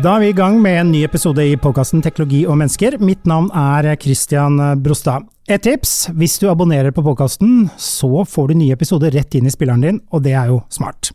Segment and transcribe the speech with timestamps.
[0.00, 2.94] Da er vi i gang med en ny episode i podkasten Teknologi og mennesker.
[3.04, 5.26] Mitt navn er Christian Brostad.
[5.44, 9.52] Et tips, hvis du abonnerer på podkasten, så får du nye episoder rett inn i
[9.52, 11.10] spilleren din, og det er jo smart.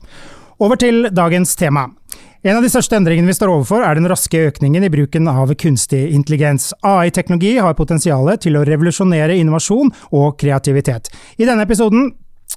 [0.61, 1.87] Over til dagens tema.
[2.45, 5.55] En av de største endringene vi står overfor, er den raske økningen i bruken av
[5.57, 6.69] kunstig intelligens.
[6.85, 11.09] AI-teknologi har potensial til å revolusjonere innovasjon og kreativitet.
[11.41, 12.11] I denne episoden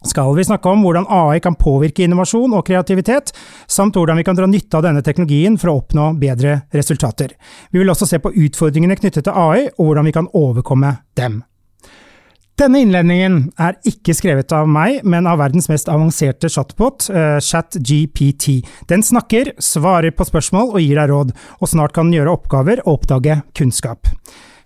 [0.06, 3.32] skal vi snakke om hvordan AI kan påvirke innovasjon og kreativitet,
[3.66, 7.34] samt hvordan vi kan dra nytte av denne teknologien for å oppnå bedre resultater.
[7.72, 11.42] Vi vil også se på utfordringene knyttet til AI, og hvordan vi kan overkomme dem.
[12.58, 18.64] Denne innledningen er ikke skrevet av meg, men av verdens mest avanserte chatbot, uh, ChatGPT.
[18.90, 21.30] Den snakker, svarer på spørsmål og gir deg råd,
[21.62, 24.10] og snart kan den gjøre oppgaver og oppdage kunnskap.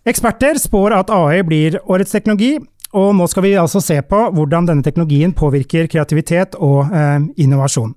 [0.09, 2.57] Eksperter spår at AI blir årets teknologi,
[2.93, 7.95] og nå skal vi altså se på hvordan denne teknologien påvirker kreativitet og eh, innovasjon.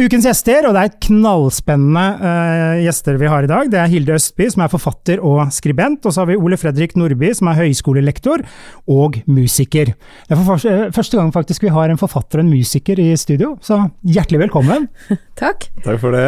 [0.00, 3.68] Ukens gjester, og det er knallspennende uh, gjester vi har i dag.
[3.68, 6.06] Det er Hilde Østby, som er forfatter og skribent.
[6.08, 8.40] Og så har vi Ole Fredrik Nordby, som er høyskolelektor
[8.88, 9.92] og musiker.
[9.92, 10.64] Det er for
[10.96, 14.88] første gang faktisk vi har en forfatter og en musiker i studio, så hjertelig velkommen.
[15.42, 15.68] Takk.
[15.84, 16.24] Takk for det.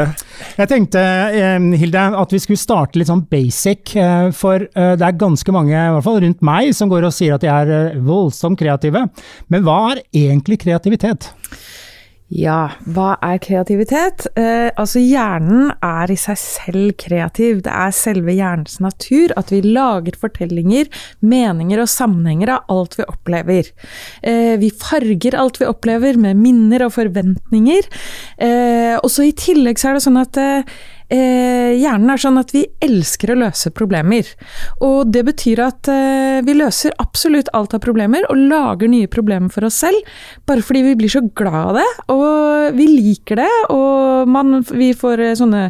[0.58, 1.06] Jeg tenkte,
[1.80, 3.96] Hilde, at vi skulle starte litt sånn basic.
[3.96, 7.38] uh, for det er ganske mange, i hvert fall rundt meg, som går og sier
[7.38, 9.06] at de er voldsomt kreative.
[9.48, 11.32] Men hva er egentlig kreativitet?
[12.32, 14.24] Ja, hva er kreativitet?
[14.40, 17.60] Eh, altså Hjernen er i seg selv kreativ.
[17.66, 20.88] Det er selve hjernens natur at vi lager fortellinger,
[21.20, 23.68] meninger og sammenhenger av alt vi opplever.
[24.24, 27.90] Eh, vi farger alt vi opplever med minner og forventninger.
[28.40, 30.40] Eh, og så i tillegg så er det sånn at
[31.12, 34.28] eh, hjernen er sånn at vi elsker å løse problemer.
[34.84, 39.52] Og det betyr at eh, vi løser absolutt alt av problemer, og lager nye problemer
[39.52, 40.12] for oss selv,
[40.48, 44.92] bare fordi vi blir så glad av det, og vi liker det, og man, vi
[44.96, 45.64] får eh, sånne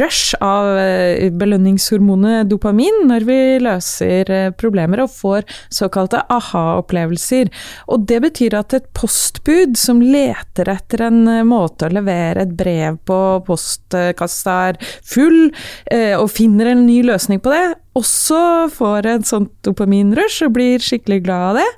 [0.00, 7.52] rush av eh, belønningshormonet dopamin når vi løser eh, problemer og får såkalte aha-opplevelser.
[7.92, 12.98] Og det betyr at et postbud som leter etter en måte å levere et brev
[13.08, 15.50] på postkassa er full,
[15.90, 17.64] eh, og finner en ny løsning på det,
[17.98, 18.40] også
[18.70, 21.70] får en sånt dopaminrush og blir skikkelig glad av det.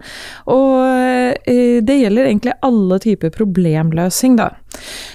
[0.52, 0.74] Og
[1.48, 4.52] eh, det gjelder egentlig alle typer problemløsning, da.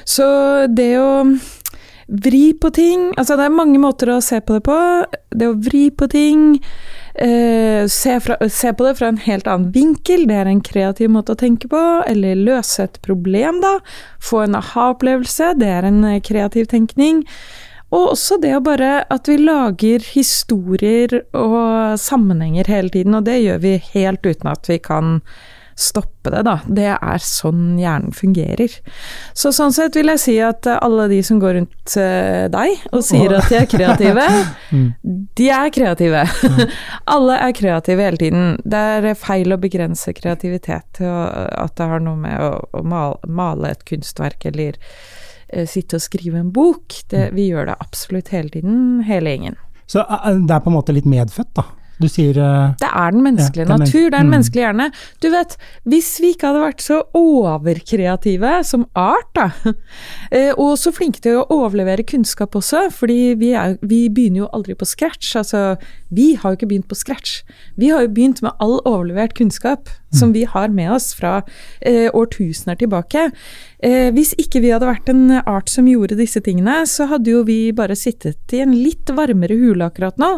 [0.07, 0.25] Så
[0.73, 1.11] det å
[2.05, 4.77] vri på ting Altså, det er mange måter å se på det på.
[5.33, 6.61] Det å vri på ting
[7.15, 11.13] Uh, se, fra, se, på det fra en helt annen vinkel, det er en kreativ
[11.13, 11.83] måte å tenke på.
[12.11, 13.77] Eller løse et problem, da.
[14.19, 17.23] Få en aha-opplevelse, det er en kreativ tenkning.
[17.93, 23.41] Og også det å bare at vi lager historier og sammenhenger hele tiden, og det
[23.43, 25.19] gjør vi helt uten at vi kan
[25.75, 26.53] stoppe det, da.
[26.71, 28.71] Det er sånn hjernen fungerer.
[29.35, 33.03] Så sånn sett vil jeg si at alle de som går rundt uh, deg og
[33.03, 34.27] sier at de er kreative,
[34.75, 34.87] mm.
[35.35, 36.23] de er kreative.
[37.17, 38.55] alle er kreative hele tiden.
[38.63, 43.83] Det er feil å begrense kreativitet til at det har noe med å, male et
[43.87, 45.24] kunstverk eller Eh,
[45.69, 46.97] sitte og skrive en bok.
[47.11, 47.35] Det, mm.
[47.37, 48.77] vi gjør det absolutt hele tiden,
[49.07, 49.57] hele gjengen.
[49.89, 51.67] Så eh, det er på en måte litt medfødt, da?
[52.01, 54.33] Du sier uh, Det er den menneskelige ja, natur, det er den mm.
[54.35, 54.87] menneskelige hjerne.
[55.23, 55.55] Du vet,
[55.87, 59.49] hvis vi ikke hadde vært så overkreative som art, da,
[60.63, 64.75] og så flinke til å overlevere kunnskap også, fordi vi, er, vi, begynner jo aldri
[64.77, 65.33] på scratch.
[65.39, 65.63] Altså,
[66.13, 67.39] vi har jo ikke begynt på scratch.
[67.79, 70.19] Vi har jo begynt med all overlevert kunnskap mm.
[70.19, 73.29] som vi har med oss fra uh, årtusener tilbake.
[73.85, 77.43] Eh, hvis ikke vi hadde vært en art som gjorde disse tingene, så hadde jo
[77.45, 80.37] vi bare sittet i en litt varmere hule akkurat nå.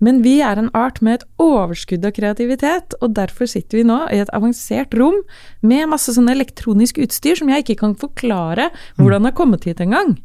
[0.00, 3.98] Men vi er en art med et overskudd av kreativitet, og derfor sitter vi nå
[4.08, 5.18] i et avansert rom
[5.60, 10.16] med masse sånn elektronisk utstyr som jeg ikke kan forklare hvordan har kommet hit engang.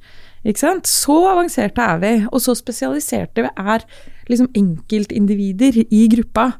[0.46, 0.88] Ikke sant?
[0.88, 3.86] Så avanserte er vi, og så spesialiserte vi er
[4.30, 6.54] liksom enkeltindivider i gruppa.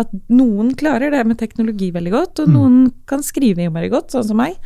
[0.00, 2.54] At noen klarer det med teknologi veldig godt, og mm.
[2.56, 2.76] noen
[3.10, 4.56] kan skrive veldig godt, sånn som meg.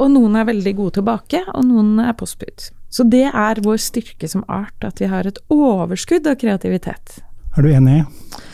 [0.00, 2.70] Og noen er veldig gode tilbake, og noen er postbud.
[2.90, 7.20] Så det er vår styrke som art, at vi har et overskudd av kreativitet.
[7.56, 8.04] Er du enig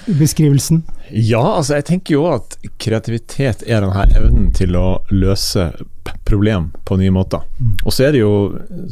[0.07, 0.83] i beskrivelsen?
[1.11, 5.69] Ja, altså jeg tenker jo at kreativitet er denne evnen til å løse
[6.27, 7.45] problem på nye måter.
[7.61, 7.75] Mm.
[7.85, 8.35] Og så er det jo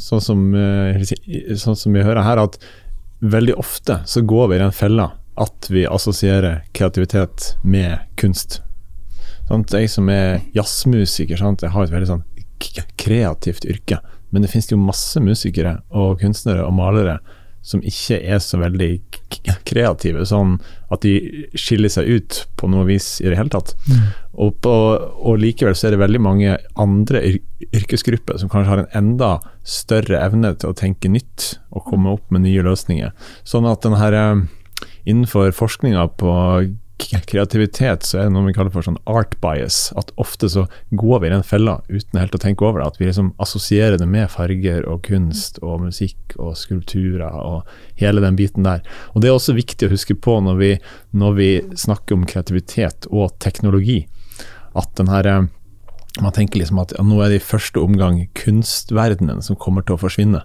[0.01, 1.01] sånn som, eh,
[1.59, 2.59] sånn som vi hører her, at
[3.25, 8.61] veldig ofte så går vi i den fella at vi assosierer kreativitet med kunst.
[9.49, 12.25] Sånn, Jeg som er jazzmusiker, sånn, jeg har et veldig sånn
[12.97, 13.99] kreativt yrke.
[14.31, 17.19] Men det finnes jo masse musikere og kunstnere og malere
[17.65, 18.91] som ikke er så veldig
[19.65, 20.59] kreative, sånn
[20.93, 23.73] at de skiller seg ut på noe vis i det hele tatt.
[23.89, 24.03] Mm.
[24.35, 27.23] Og, på, og, likevel så er det veldig mange andre
[27.71, 29.31] yrkesgrupper som kanskje har en enda
[29.65, 33.15] større evne til å tenke nytt og komme opp med nye løsninger.
[33.49, 34.45] Sånn at den her eh,
[35.09, 36.35] innenfor forskninga på
[36.99, 39.89] kreativitet, så er det noe vi kaller for sånn art bias.
[39.99, 42.87] At ofte så går vi i den fella uten helt å tenke over det.
[42.93, 47.69] At vi liksom assosierer det med farger og kunst og musikk og skulpturer og
[48.01, 48.85] hele den biten der.
[49.13, 50.73] Og det er også viktig å huske på når vi,
[51.13, 51.51] når vi
[51.85, 54.05] snakker om kreativitet og teknologi,
[54.75, 55.47] at den her eh,
[56.23, 59.97] man tenker liksom at ja, nå er det i første omgang kunstverdenen som kommer til
[59.97, 60.45] å forsvinne.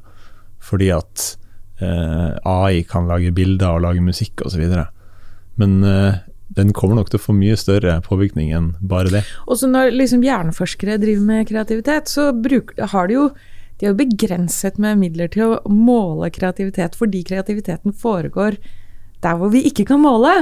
[0.66, 1.25] Fordi at
[1.78, 4.66] eh, AI kan lage bilder og lage musikk osv.
[5.62, 6.25] Men eh,
[6.60, 9.24] den kommer nok til å få mye større påvirkning enn bare det.
[9.48, 13.30] Og så når liksom hjerneforskere driver med kreativitet, så bruk, har de jo
[13.80, 18.58] de har begrenset med midler til å måle kreativitet, fordi kreativiteten foregår
[19.24, 20.34] der hvor vi ikke kan måle.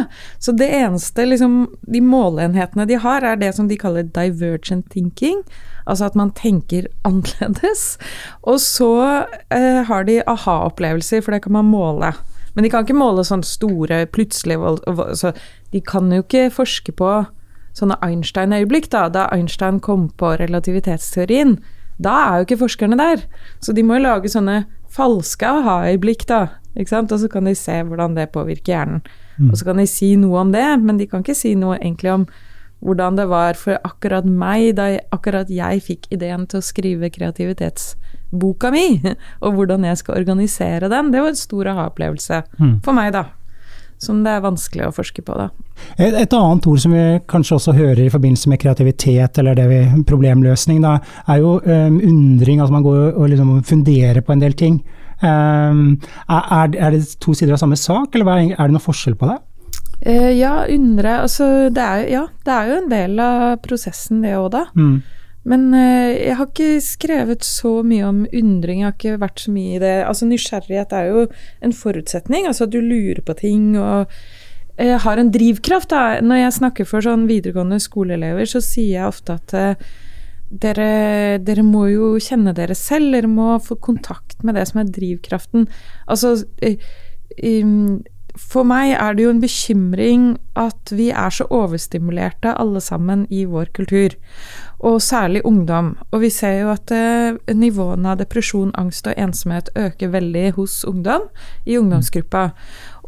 [0.41, 1.59] Så det eneste, liksom,
[1.89, 5.41] de måleenhetene de har, er det som de kaller divergent thinking.
[5.85, 7.97] Altså at man tenker annerledes.
[8.45, 8.91] Og så
[9.53, 12.13] eh, har de aha-opplevelser, for det kan man måle.
[12.57, 14.57] Men de kan ikke måle sånn store plutselig
[15.19, 15.29] så
[15.69, 17.11] De kan jo ikke forske på
[17.77, 19.03] sånne Einstein-øyeblikk, da.
[19.13, 21.59] Da Einstein kom på relativitetsteorien.
[22.01, 23.21] Da er jo ikke forskerne der.
[23.61, 26.47] Så de må jo lage sånne falske aha-øyeblikk, da.
[26.73, 27.13] Ikke sant?
[27.13, 29.05] Og så kan de se hvordan det påvirker hjernen.
[29.37, 29.51] Mm.
[29.51, 32.15] Og så kan de si noe om det, men de kan ikke si noe egentlig
[32.15, 32.25] om
[32.85, 37.09] hvordan det var for akkurat meg da akkurat jeg fikk ideen til å skrive
[38.27, 39.01] kreativitetsboka mi,
[39.43, 41.11] og hvordan jeg skal organisere den.
[41.11, 42.79] Det var en stor aha-opplevelse mm.
[42.83, 43.25] for meg, da.
[43.99, 45.49] Som det er vanskelig å forske på, da.
[45.97, 49.67] Et, et, annet ord som vi kanskje også hører i forbindelse med kreativitet, eller det
[49.71, 52.61] vi, problemløsning, da, er jo um, undring.
[52.61, 54.83] Altså man går og liksom funderer på en del ting.
[55.17, 55.97] Um,
[56.29, 59.39] er, er, det to sider av samme sak, eller er det noe forskjell på det?
[60.05, 64.37] Uh, ja, undre Altså, det er, ja, det er jo en del av prosessen, det
[64.37, 64.67] òg, da.
[64.77, 64.99] Mm.
[65.47, 69.53] Men uh, jeg har ikke skrevet så mye om undring, jeg har ikke vært så
[69.55, 69.93] mye i det.
[70.07, 71.27] Altså, nysgjerrighet er jo
[71.63, 76.19] en forutsetning, altså at du lurer på ting og uh, har en drivkraft, da.
[76.23, 79.87] Når jeg snakker for sånn videregående skoleelever, så sier jeg ofte at
[80.47, 80.91] dere,
[81.43, 85.65] dere, må jo kjenne dere selv, dere må få kontakt med det som er drivkraften.
[86.07, 86.37] Altså
[88.37, 90.25] for meg er det jo en bekymring
[90.59, 94.15] at vi er så overstimulerte alle sammen i vår kultur,
[94.79, 95.95] og særlig ungdom.
[96.11, 100.83] Og vi ser jo at eh, nivåene av depresjon, angst og ensomhet øker veldig hos
[100.85, 101.25] ungdom
[101.65, 102.51] i ungdomsgruppa.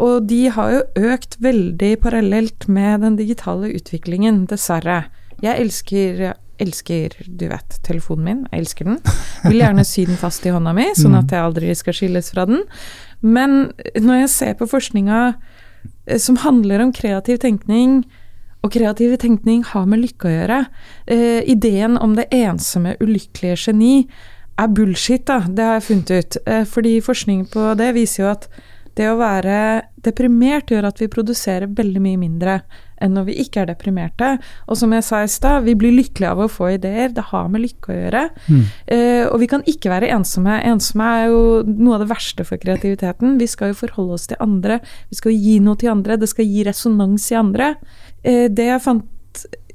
[0.01, 5.04] Og de har jo økt veldig parallelt med den digitale utviklingen, dessverre.
[5.44, 8.39] Jeg elsker elsker, du vet, telefonen min.
[8.51, 8.98] Jeg elsker den.
[9.45, 12.45] Vil gjerne sy den fast i hånda mi, sånn at jeg aldri skal skilles fra
[12.50, 12.65] den.
[13.24, 18.01] Men når jeg ser på forskninga eh, som handler om kreativ tenkning,
[18.64, 20.60] og kreativ tenkning har med lykke å gjøre.
[21.08, 23.94] Eh, ideen om det ensomme, ulykkelige geni
[24.60, 25.40] er bullshit, da.
[25.48, 26.38] Det har jeg funnet ut.
[26.46, 28.50] Eh, fordi forskning på det viser jo at
[28.97, 29.56] det å være
[30.03, 32.56] deprimert gjør at vi produserer veldig mye mindre
[33.00, 34.30] enn når vi ikke er deprimerte.
[34.68, 37.13] Og som jeg sa i stad, vi blir lykkelige av å få ideer.
[37.15, 38.24] Det har med lykke å gjøre.
[38.48, 38.65] Mm.
[38.96, 40.58] Eh, og vi kan ikke være ensomme.
[40.67, 43.38] Ensomme er jo noe av det verste for kreativiteten.
[43.39, 44.81] Vi skal jo forholde oss til andre.
[45.12, 46.19] Vi skal gi noe til andre.
[46.19, 47.72] Det skal gi resonans i andre.
[48.24, 49.08] Eh, det jeg fant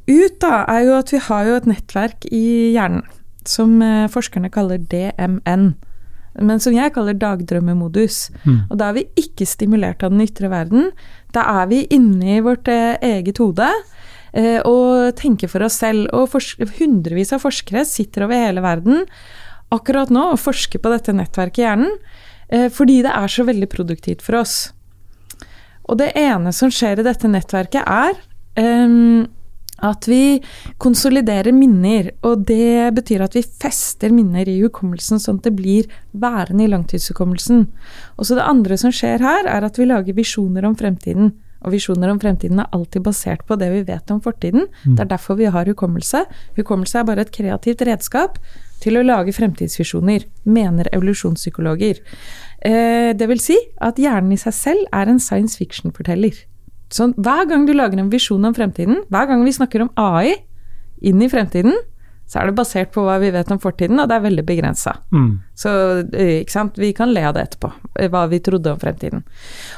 [0.04, 3.06] ut, da, er jo at vi har jo et nettverk i hjernen
[3.49, 5.75] som eh, forskerne kaller DMN
[6.41, 8.29] men som jeg kaller dagdrømmemodus.
[8.43, 8.59] Mm.
[8.69, 10.91] Og da er vi ikke stimulert av den ytre verden.
[11.35, 13.69] Da er vi inne i vårt eh, eget hode
[14.33, 16.09] eh, og tenker for oss selv.
[16.17, 16.35] Og
[16.81, 19.05] hundrevis av forskere sitter over hele verden
[19.75, 21.95] akkurat nå og forsker på dette nettverket i hjernen,
[22.49, 24.57] eh, fordi det er så veldig produktivt for oss.
[25.85, 28.17] Og det ene som skjer i dette nettverket, er
[28.57, 29.26] um,
[29.83, 30.38] at vi
[30.78, 35.88] konsoliderer minner, og det betyr at vi fester minner i hukommelsen, sånn at det blir
[36.12, 37.66] værende i langtidshukommelsen.
[38.19, 41.35] Og så det andre som skjer her, er at vi lager visjoner om fremtiden.
[41.64, 44.69] Og visjoner om fremtiden er alltid basert på det vi vet om fortiden.
[44.85, 44.95] Mm.
[44.95, 46.25] Det er derfor vi har hukommelse.
[46.59, 48.38] Hukommelse er bare et kreativt redskap
[48.85, 52.02] til å lage fremtidsvisjoner, mener evolusjonspsykologer.
[52.61, 56.45] Eh, det vil si at hjernen i seg selv er en science fiction-forteller.
[56.93, 60.35] Sånn, hver gang du lager en visjon om fremtiden, hver gang vi snakker om AI
[61.05, 61.75] inn i fremtiden,
[62.25, 64.95] så er det basert på hva vi vet om fortiden, og det er veldig begrensa.
[65.12, 65.43] Mm.
[65.61, 65.71] Så
[66.09, 67.71] ikke sant, vi kan le av det etterpå,
[68.11, 69.25] hva vi trodde om fremtiden.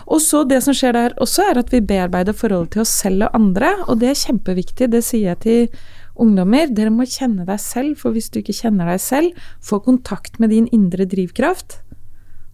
[0.06, 3.26] Og så det som skjer der også, er at vi bearbeider forholdet til oss selv
[3.26, 4.92] og andre, og det er kjempeviktig.
[4.94, 5.82] Det sier jeg til
[6.22, 6.70] ungdommer.
[6.70, 10.54] Dere må kjenne deg selv, for hvis du ikke kjenner deg selv, få kontakt med
[10.54, 11.80] din indre drivkraft,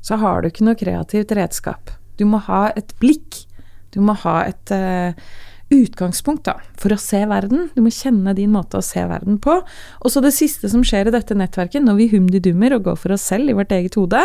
[0.02, 1.92] så har du ikke noe kreativt redskap.
[2.16, 3.44] Du må ha et blikk.
[3.92, 5.18] Du må ha et eh,
[5.72, 7.68] utgangspunkt da, for å se verden.
[7.76, 9.58] Du må kjenne din måte å se verden på.
[10.00, 13.16] Og så det siste som skjer i dette nettverket, når vi humdidummer og går for
[13.16, 14.24] oss selv i vårt eget hode,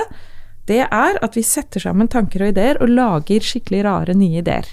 [0.67, 4.67] det er at vi setter sammen tanker og ideer og lager skikkelig rare nye ideer.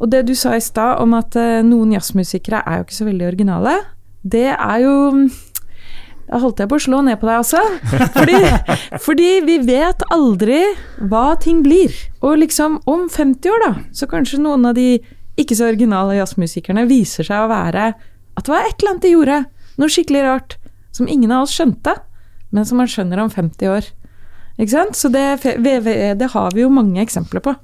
[0.00, 3.08] Og det du sa i stad om at eh, noen jazzmusikere er jo ikke så
[3.08, 3.74] veldig originale,
[4.24, 4.94] det er jo
[6.28, 7.60] da holdt jeg på å slå ned på deg, også.
[8.16, 8.38] Fordi,
[9.06, 10.62] fordi, vi vet aldri
[11.10, 11.92] hva ting blir.
[12.24, 14.96] Og liksom om 50 år, da, så kanskje noen av de
[15.40, 17.90] ikke så originale jazzmusikerne viser seg å være
[18.34, 19.42] at det var et eller annet de gjorde,
[19.78, 20.56] noe skikkelig rart,
[20.94, 21.94] som ingen av oss skjønte,
[22.54, 23.86] men som man skjønner om 50 år.
[24.58, 24.98] Ikke sant?
[24.98, 27.54] Så det, det har vi jo mange eksempler på.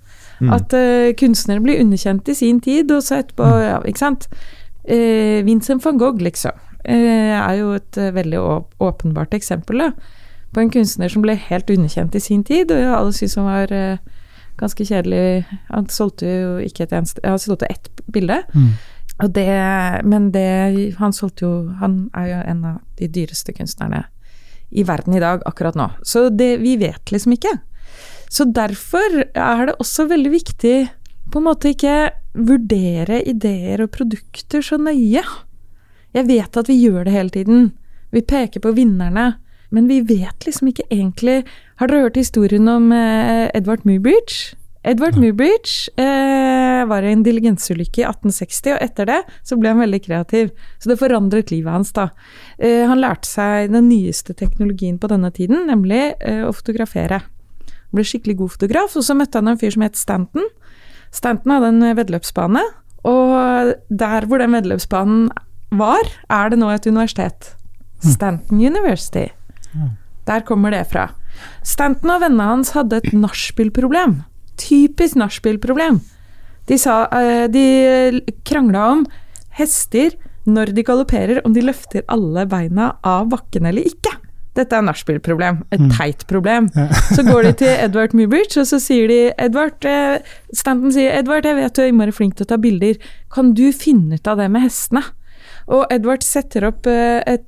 [0.40, 0.54] Mm.
[0.56, 3.60] At uh, kunstnere blir underkjent i sin tid, og så etterpå mm.
[3.66, 4.26] ja, Ikke sant.
[4.88, 8.40] Uh, Vincent van Gogh, liksom, er jo et veldig
[8.80, 9.90] åpenbart eksempel da,
[10.54, 13.74] på en kunstner som ble helt underkjent i sin tid, og alle syntes han var
[14.60, 15.44] ganske kjedelig.
[15.70, 18.42] Han solgte jo ikke et eneste Han solgte ett bilde.
[18.54, 18.72] Mm.
[19.20, 19.48] Og det,
[20.08, 24.04] men det Han solgte jo Han er jo en av de dyreste kunstnerne
[24.70, 25.88] i verden i dag akkurat nå.
[26.06, 27.56] Så det Vi vet liksom ikke.
[28.30, 30.76] Så derfor er det også veldig viktig
[31.30, 35.22] på en måte ikke vurdere ideer og produkter så nøye.
[36.16, 37.70] Jeg vet at vi gjør det hele tiden.
[38.10, 39.34] Vi peker på vinnerne.
[39.70, 41.44] Men vi vet liksom ikke egentlig
[41.78, 44.56] Har dere hørt historien om eh, Edvard Muybridge?
[44.82, 49.82] Edvard Muybridge eh, var i en diligensulykke i 1860, og etter det så ble han
[49.82, 50.54] veldig kreativ.
[50.80, 52.06] Så det forandret livet hans, da.
[52.56, 57.20] Eh, han lærte seg den nyeste teknologien på denne tiden, nemlig eh, å fotografere.
[57.68, 60.48] Han ble skikkelig god fotograf, og så møtte han en fyr som het Stanton.
[61.12, 62.64] Stanton hadde en veddeløpsbane,
[63.10, 65.28] og der hvor den veddeløpsbanen
[65.70, 67.54] var, er det nå et universitet.
[68.02, 68.12] Hm.
[68.14, 69.28] Stanton University.
[70.26, 71.10] Der kommer det fra.
[71.66, 74.20] Stanton og vennene hans hadde et nachspiel-problem.
[74.60, 76.00] Typisk nachspiel-problem.
[76.68, 79.06] De, sa, uh, de krangla om
[79.58, 80.14] hester
[80.48, 84.12] når de galopperer, om de løfter alle beina av bakken eller ikke.
[84.58, 85.60] Dette er nachspiel-problem.
[85.70, 85.90] Et mm.
[85.94, 86.66] teit problem.
[87.14, 90.18] Så går de til Edward Mubridge, og så sier de Edward, eh,
[90.56, 92.98] Stanton sier Edward, jeg vet du er innmari flink til å ta bilder.
[93.32, 95.04] Kan du finne ut av det med hestene?
[95.68, 97.46] Og Edward setter opp eh, et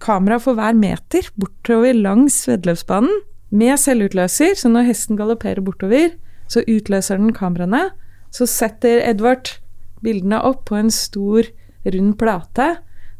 [0.00, 6.14] kamera for hver meter bortover langs veddeløpsbanen med selvutløser, så når hesten galopperer bortover,
[6.50, 7.90] så utløser den kameraene.
[8.30, 9.56] Så setter Edvard
[10.04, 11.48] bildene opp på en stor,
[11.86, 12.68] rund plate.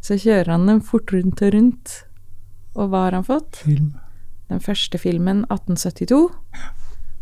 [0.00, 1.96] Så kjører han dem fort rundt og rundt.
[2.78, 3.64] Og hva har han fått?
[3.66, 3.92] Film.
[4.50, 6.30] Den første filmen 1872.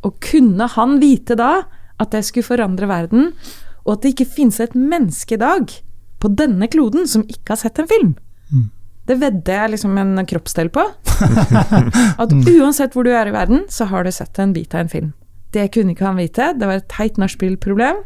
[0.04, 1.64] Og kunne han vite da
[1.98, 3.32] at det skulle forandre verden,
[3.84, 5.72] og at det ikke finnes et menneske i dag
[6.18, 8.14] på denne kloden som ikke har sett en film?
[8.52, 8.68] Mm.
[9.08, 10.84] Det vedder jeg liksom en kroppsdel på.
[12.22, 14.92] At uansett hvor du er i verden, så har du sett en bit av en
[14.92, 15.12] film.
[15.56, 16.52] Det kunne ikke han vite.
[16.60, 18.02] Det var et teit nachspiel-problem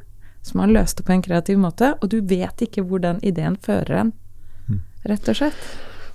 [0.47, 3.99] som han løste på en kreativ måte, og du vet ikke hvor den ideen fører
[3.99, 4.12] en,
[5.07, 5.62] rett og slett.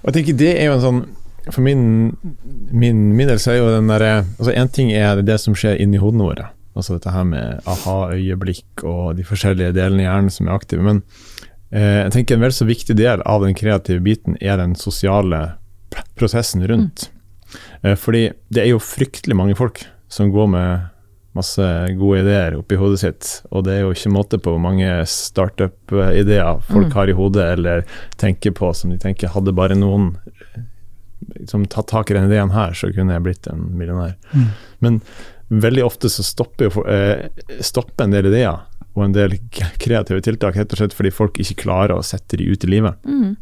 [0.02, 1.00] Og jeg tenker det er jo en sånn
[1.48, 1.82] For min,
[2.76, 5.80] min, min del så er jo den derre Altså én ting er det som skjer
[5.82, 10.48] inni hodene våre, altså dette her med aha-øyeblikk og de forskjellige delene i hjernen som
[10.48, 10.84] er aktive.
[10.84, 11.02] men
[11.68, 15.58] jeg tenker En vel så viktig del av den kreative biten er den sosiale
[16.16, 17.10] prosessen rundt.
[17.84, 17.98] Mm.
[18.00, 19.82] Fordi det er jo fryktelig mange folk
[20.12, 20.88] som går med
[21.38, 21.66] masse
[22.00, 26.64] gode ideer oppi hodet sitt, og det er jo ikke måte på hvor mange startup-ideer
[26.70, 26.96] folk mm.
[26.98, 27.86] har i hodet eller
[28.22, 30.16] tenker på som de tenker hadde bare noen
[31.50, 34.16] som tatt tak i den ideen her, så kunne jeg blitt en millionær.
[34.32, 34.48] Mm.
[34.86, 35.00] Men
[35.48, 37.28] veldig ofte så stopper, jo, eh,
[37.64, 38.66] stopper en del ideer
[38.98, 39.38] og en del
[39.82, 42.98] kreative tiltak, rett og slett fordi folk ikke klarer å sette de ut i livet.
[43.06, 43.36] Mm.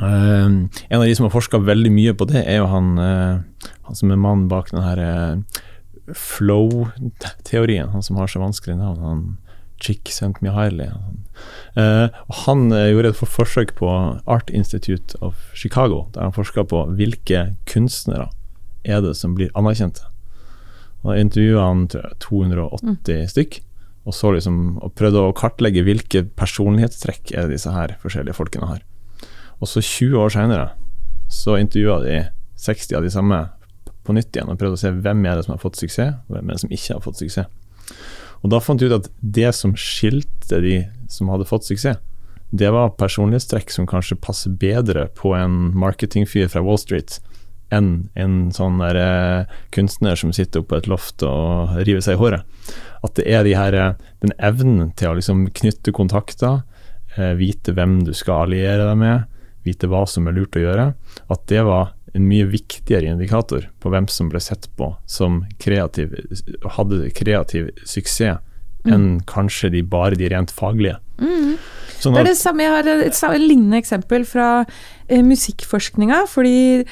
[0.00, 3.66] Uh, en av de som har forska veldig mye på det, er jo han, uh,
[3.88, 5.60] han som er mannen bak den her uh,
[6.16, 7.90] flow-teorien.
[7.92, 9.02] Han som har så vanskelig navn.
[9.04, 9.24] han
[9.80, 10.36] Chick St.
[10.44, 10.90] Mihaly.
[11.72, 13.88] og han gjorde et forsøk på
[14.28, 18.26] Art Institute of Chicago, der han forska på hvilke kunstnere
[18.84, 20.09] er det som blir anerkjente.
[21.00, 23.28] Da intervjua han 280 mm.
[23.32, 23.60] stykk
[24.08, 28.84] og så liksom, og prøvde å kartlegge hvilke personlighetstrekk er disse her forskjellige folkene har.
[29.60, 30.68] Og så 20 år seinere
[31.30, 32.20] så intervjua de
[32.60, 33.40] 60 av de samme
[34.06, 36.36] på nytt igjen og prøvde å se hvem er det som har fått suksess, og
[36.36, 37.50] hvem er det som ikke har fått suksess.
[38.40, 40.78] Og Da fant de ut at det som skilte de
[41.12, 42.00] som hadde fått suksess,
[42.50, 47.20] det var personlighetstrekk som kanskje passer bedre på en marketingfyr fra Wall Street
[47.72, 52.16] enn en sånn der, eh, kunstner som sitter oppe på et loft og river seg
[52.18, 52.42] i håret.
[53.04, 56.62] At det er de her, eh, den evnen til å liksom knytte kontakter,
[57.16, 59.24] eh, vite hvem du skal alliere deg med,
[59.64, 60.94] vite hva som er lurt å gjøre,
[61.30, 66.10] at det var en mye viktigere indikator på hvem som ble sett på som kreativ,
[66.76, 68.38] hadde kreativ suksess,
[68.88, 70.96] enn kanskje de, bare de rent faglige.
[72.00, 74.64] Sånn Det er det samme, jeg har et sa- lignende eksempel fra
[75.06, 76.22] eh, musikkforskninga.
[76.32, 76.86] Fordi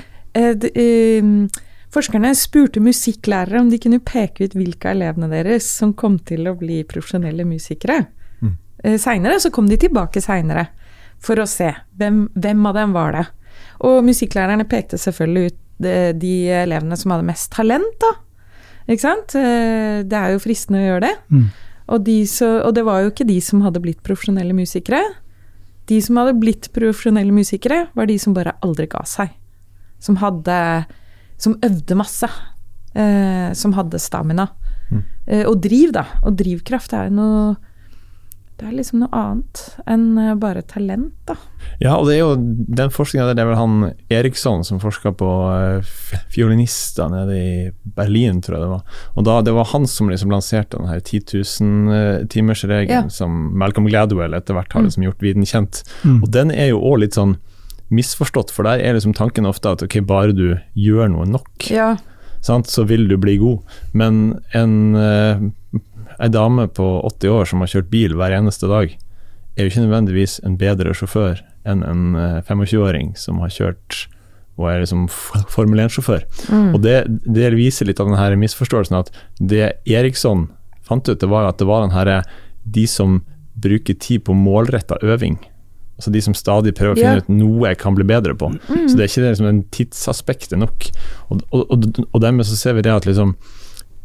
[1.94, 6.48] forskerne spurte musikklærere om de kunne peke ut hvilke av elevene deres som kom til
[6.48, 8.06] å bli profesjonelle musikere.
[8.40, 8.54] Mm.
[8.84, 10.68] Eh, seinere så kom de tilbake seinere
[11.18, 13.26] for å se hvem, hvem av dem var det.
[13.86, 18.14] Og musikklærerne pekte selvfølgelig ut de, de elevene som hadde mest talent, da.
[18.88, 19.34] Ikke sant?
[19.36, 21.16] Eh, Det er jo fristende å gjøre det.
[21.30, 21.48] Mm.
[21.88, 25.00] Og, de så, og det var jo ikke de som hadde blitt profesjonelle musikere.
[25.88, 29.32] De som hadde blitt profesjonelle musikere, var de som bare aldri ga seg.
[30.00, 30.86] Som hadde
[31.38, 32.28] Som øvde masse.
[32.94, 34.48] Eh, som hadde stamina.
[34.90, 35.02] Mm.
[35.26, 36.06] Eh, og driv, da.
[36.24, 37.56] Og drivkraft er jo noe
[38.58, 41.36] Det er liksom noe annet enn eh, bare talent, da.
[41.78, 42.32] ja, og det er jo
[42.74, 45.92] den forskninga der, det er vel han Eriksson som forska på eh,
[46.34, 47.52] fiolinister nede i
[47.94, 48.82] Berlin, tror jeg det var.
[49.14, 53.08] Og da, det var han som liksom lanserte den her 10 000-timersregelen Ja.
[53.08, 54.86] som Malcolm Gladwell etter hvert har Mm.
[54.88, 55.84] liksom gjort viden kjent.
[56.04, 56.22] Mm.
[56.22, 57.36] Og den er jo òg litt sånn
[57.90, 61.96] misforstått, for der er liksom tanken ofte at ok, bare du gjør noe nok, Ja.
[62.40, 63.62] sant, så vil du bli god.
[63.92, 65.80] Men en, eh,
[66.20, 68.96] ei dame på 80 år som har kjørt bil hver eneste dag,
[69.56, 74.06] er jo ikke nødvendigvis en bedre sjåfør enn en eh, 25-åring som har kjørt
[74.58, 75.06] og er liksom
[75.54, 76.24] Formel 1-sjåfør.
[76.50, 76.74] Mm.
[76.74, 80.48] Og det, det viser litt av denne misforståelsen at det Eriksson
[80.82, 82.22] fant ut, det var at det var den herre
[82.64, 83.20] de som
[83.58, 85.38] bruker tid på målretta øving.
[85.98, 88.52] Altså de som stadig prøver å finne ut noe jeg kan bli bedre på.
[88.54, 88.84] Mm.
[88.86, 90.90] Så det er ikke det liksom den tidsaspektet nok.
[91.28, 93.34] Og, og, og, og dermed så ser vi det at liksom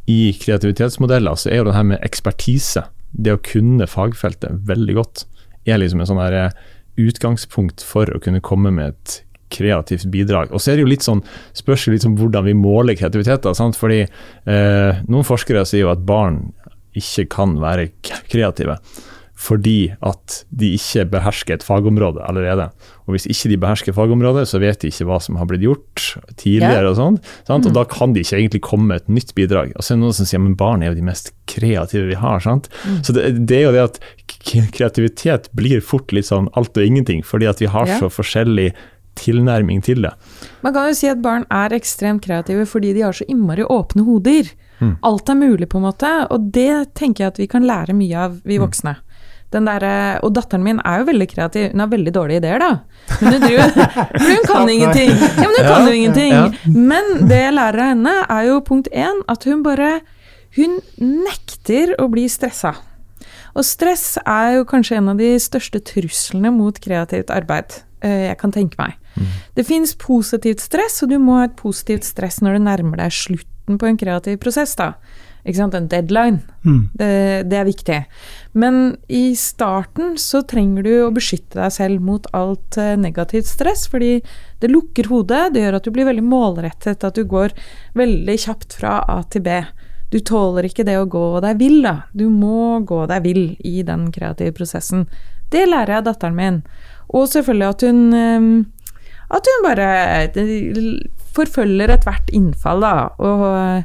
[0.09, 5.27] i kreativitetsmodeller så er jo det her med ekspertise, det å kunne fagfeltet veldig godt,
[5.69, 6.57] er liksom en sånn her eh,
[6.99, 9.19] utgangspunkt for å kunne komme med et
[9.53, 10.51] kreativt bidrag.
[10.51, 11.21] Og så er det jo litt sånn,
[11.55, 13.77] spørs litt om hvordan vi måler kreativitet Sant?
[13.79, 16.47] Fordi eh, noen forskere sier jo at barn
[16.97, 17.91] ikke kan være
[18.31, 18.79] kreative.
[19.35, 22.67] Fordi at de ikke behersker et fagområde allerede.
[23.07, 26.03] Og hvis ikke de behersker fagområdet, så vet de ikke hva som har blitt gjort
[26.37, 26.91] tidligere.
[26.91, 27.17] og sånn,
[27.47, 27.65] sant?
[27.65, 29.73] Og da kan de ikke egentlig komme med et nytt bidrag.
[29.75, 32.15] Og så er det noen som sier men barn er jo de mest kreative vi
[32.15, 32.39] har.
[32.39, 32.69] sant?
[33.01, 33.99] Så det, det er jo det at
[34.71, 37.99] kreativitet blir fort litt sånn alt og ingenting, fordi at vi har Ja.
[37.99, 38.73] så forskjellig
[39.15, 40.11] tilnærming til det.
[40.63, 44.03] Man kan jo si at barn er ekstremt kreative fordi de har så innmari åpne
[44.05, 44.49] hoder.
[44.79, 44.97] Mm.
[45.03, 48.15] Alt er mulig, på en måte, og det tenker jeg at vi kan lære mye
[48.17, 48.65] av, vi Mm.
[48.67, 48.95] voksne.
[48.95, 49.03] Den
[49.53, 49.85] der,
[50.25, 51.67] og datteren min er jo veldig kreativ.
[51.71, 52.71] Hun har veldig dårlige ideer, da.
[53.21, 55.11] Men hun, driver, hun kan ingenting.
[55.13, 56.57] Ja, men hun kan jo ingenting.
[56.89, 59.99] Men det jeg lærer av henne, er jo punkt én at hun bare
[60.53, 62.75] Hun nekter å bli stressa.
[63.57, 68.37] Og stress er jo kanskje en av de største truslene mot kreativt arbeid eh, jeg
[68.37, 68.99] kan tenke meg.
[69.53, 73.13] Det fins positivt stress, og du må ha et positivt stress når du nærmer deg
[73.13, 74.75] slutten på en kreativ prosess.
[74.75, 74.93] da.
[75.43, 76.39] En deadline.
[76.63, 76.89] Mm.
[76.93, 77.97] Det, det er viktig.
[78.53, 83.87] Men i starten så trenger du å beskytte deg selv mot alt eh, negativt stress,
[83.91, 84.21] fordi
[84.61, 87.51] det lukker hodet, det gjør at du blir veldig målrettet, at du går
[87.93, 89.57] veldig kjapt fra A til B.
[90.13, 92.05] Du tåler ikke det å gå deg vill, da.
[92.13, 95.07] Du må gå deg vill i den kreative prosessen.
[95.51, 96.61] Det lærer jeg av datteren min.
[97.11, 98.47] Og selvfølgelig at hun eh,
[99.33, 99.91] At hun bare
[100.23, 100.89] eh,
[101.33, 103.83] forfølger ethvert innfall, da, og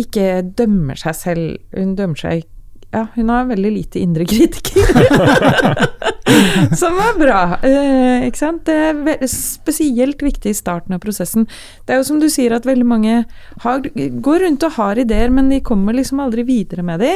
[0.00, 1.58] ikke dømmer seg selv.
[1.76, 2.46] Hun dømmer seg
[2.88, 4.86] Ja, hun har veldig lite indre kritiker.
[6.80, 8.68] Som er bra, eh, ikke sant.
[8.68, 8.74] Det
[9.14, 11.46] er spesielt viktig i starten av prosessen.
[11.86, 13.14] Det er jo som du sier at veldig mange
[13.64, 13.82] har,
[14.28, 17.12] går rundt og har ideer, men de kommer liksom aldri videre med de.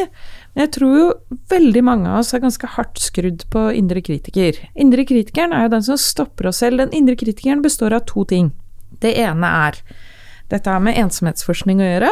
[0.52, 1.08] Men jeg tror jo
[1.52, 4.60] veldig mange av oss er ganske hardt skrudd på indre kritiker.
[4.74, 6.80] Indre kritikeren er jo den som stopper oss selv.
[6.82, 8.52] Den indre kritikeren består av to ting.
[9.02, 9.82] Det ene er
[10.52, 12.08] Dette har med ensomhetsforskning å gjøre.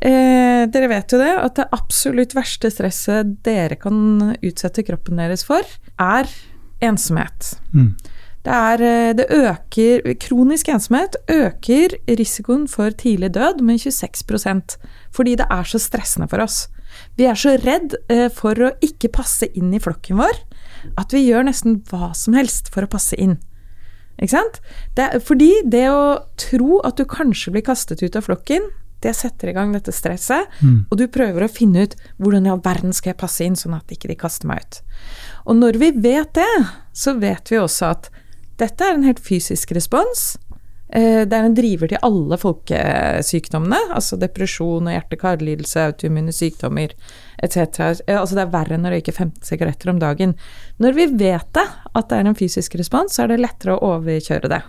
[0.00, 5.44] Eh, dere vet jo det, at det absolutt verste stresset dere kan utsette kroppen deres
[5.44, 5.66] for,
[6.00, 6.30] er
[6.80, 7.52] ensomhet.
[7.74, 7.92] Mm.
[8.40, 14.78] Det, er, eh, det øker Kronisk ensomhet øker risikoen for tidlig død med 26%
[15.12, 16.68] fordi det er så stressende for oss.
[17.20, 20.40] Vi er så redd eh, for å ikke passe inn i flokken vår
[20.96, 23.36] at vi gjør nesten hva som helst for å passe inn.
[24.16, 24.60] Ikke sant?
[24.96, 29.48] Det fordi det å tro at du kanskje blir kastet ut av flokken, Det setter
[29.48, 30.86] i gang dette stresset, Mm.
[30.90, 33.74] og du prøver å finne ut hvordan i all verden skal jeg passe inn, sånn
[33.76, 34.80] at ikke de kaster meg ut.
[35.46, 38.10] Og når vi vet det, så vet vi også at
[38.58, 40.36] dette er en helt fysisk respons.
[40.92, 46.92] Eh, Det er en driver til alle folkesykdommene, altså depresjon og hjerte-karlidelse, autoimmune sykdommer
[47.42, 48.02] etc.
[48.06, 50.34] Eh, Altså det er verre enn å røyke 15 sigaretter om dagen.
[50.80, 53.96] Når vi vet det, at det er en fysisk respons, så er det lettere å
[54.00, 54.62] overkjøre det.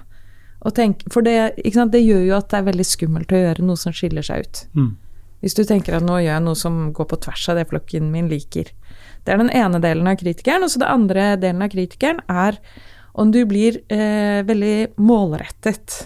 [0.61, 3.65] Og tenk, for det, sant, det gjør jo at det er veldig skummelt å gjøre
[3.65, 4.61] noe som skiller seg ut.
[4.77, 4.91] Mm.
[5.41, 8.11] Hvis du tenker at nå gjør jeg noe som går på tvers av det flokken
[8.13, 8.69] min liker.
[9.25, 10.65] Det er den ene delen av kritikeren.
[10.65, 12.59] Og så det andre delen av kritikeren er
[13.17, 15.97] om du blir eh, veldig målrettet.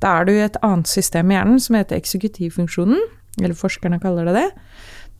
[0.00, 3.00] Da er du i et annet system i hjernen som heter eksekutivfunksjonen,
[3.40, 4.48] eller forskerne kaller det det.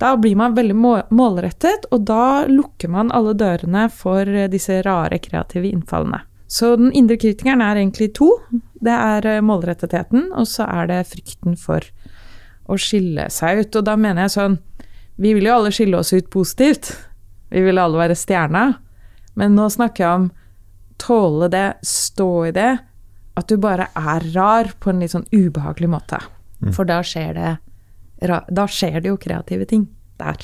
[0.01, 0.77] Da blir man veldig
[1.13, 6.23] målrettet, og da lukker man alle dørene for disse rare kreative innfallene.
[6.51, 8.33] Så den indre kritikeren er egentlig to.
[8.83, 11.85] Det er eh, målrettetheten, og så er det frykten for
[12.71, 13.79] å skille seg ut.
[13.79, 14.59] Og da mener jeg sånn
[15.21, 16.95] Vi vil jo alle skille oss ut positivt.
[17.53, 18.65] Vi vil alle være stjerna.
[19.37, 20.31] Men nå snakker jeg om
[21.01, 22.71] tåle det, stå i det.
[23.37, 26.23] At du bare er rar på en litt sånn ubehagelig måte.
[26.75, 27.53] For da skjer det
[28.53, 29.87] Da skjer det jo kreative ting
[30.21, 30.41] der.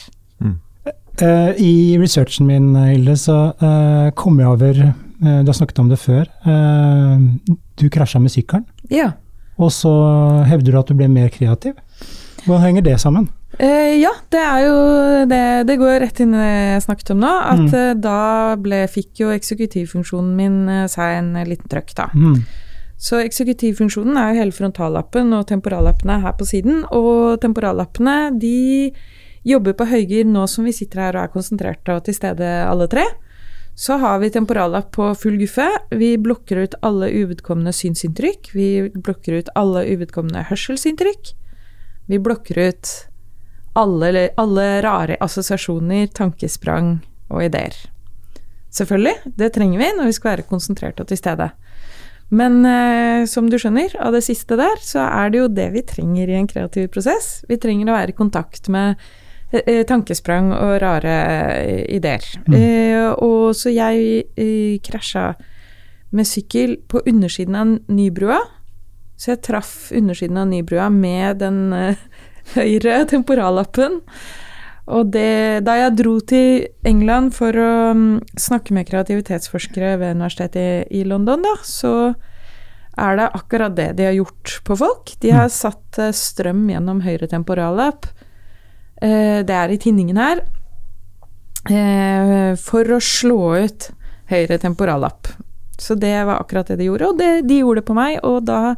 [1.20, 4.80] Eh, I researchen min, Hilde, så eh, kom jeg over
[5.20, 6.26] Du har snakket om det før.
[6.46, 7.18] eh,
[7.76, 9.12] du krasja med sykkelen, Ja.
[9.58, 11.74] og så hevder du at du ble mer kreativ.
[12.46, 13.28] Hvordan henger det sammen?
[13.58, 17.20] Eh, ja, det er jo det Det går rett inn i det jeg snakket om
[17.20, 17.30] nå.
[17.42, 17.74] At Mm.
[17.74, 22.06] eh, da ble, fikk jo eksekutivfunksjonen min eh, seg en eh, liten trøkk, da.
[22.14, 22.44] Mm.
[22.98, 26.84] Så eksekutivfunksjonen er jo hele frontallappen, og temporallappene er her på siden.
[26.92, 28.92] Og temporallappene de
[29.44, 32.88] jobber på høygir nå som vi sitter her og er konsentrerte og til stede alle
[32.88, 33.04] tre.
[33.76, 35.66] Så har vi temporallapp på full guffe.
[35.90, 38.48] Vi blokker ut alle uvedkommende synsinntrykk.
[38.56, 41.34] Vi blokker ut alle uvedkommende hørselsinntrykk.
[42.08, 42.92] Vi blokker ut
[43.76, 46.94] alle, alle rare assosiasjoner, tankesprang
[47.28, 47.76] og ideer.
[48.72, 51.50] Selvfølgelig, det trenger vi når vi skal være konsentrerte og til stede.
[52.32, 55.84] Men eh, som du skjønner, av det siste der, så er det jo det vi
[55.86, 57.44] trenger i en kreativ prosess.
[57.48, 58.96] Vi trenger å være i kontakt med
[59.88, 61.16] tankesprang og rare
[61.88, 62.24] ideer.
[62.46, 62.60] ideer.
[62.60, 65.32] Eh, og så jeg eh, krasja
[66.16, 68.40] med sykkel på undersiden av Nybrua.
[69.16, 72.02] Så jeg traff undersiden av Nybrua med den eh,
[72.56, 74.02] høyre temporallappen.
[74.86, 78.04] Og det, da jeg dro til England for å um,
[78.38, 81.94] snakke med kreativitetsforskere ved universitetet i, i London, da, så
[82.96, 85.10] er det akkurat det de har gjort på folk.
[85.20, 88.06] De har satt eh, strøm gjennom høyre temporallapp.
[89.02, 90.42] Eh, det er i tinningen her.
[91.66, 93.90] Eh, for å slå ut
[94.30, 95.28] høyre temporallapp.
[95.78, 98.18] Så det var akkurat det de gjorde, og det, de gjorde det på meg.
[98.24, 98.74] Og da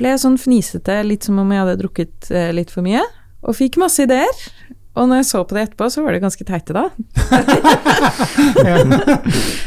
[0.00, 3.04] ble jeg sånn fnisete, litt som om jeg hadde drukket eh, litt for mye.
[3.46, 4.46] Og fikk masse ideer.
[4.92, 6.90] Og når jeg så på det etterpå, så var det ganske teite, da.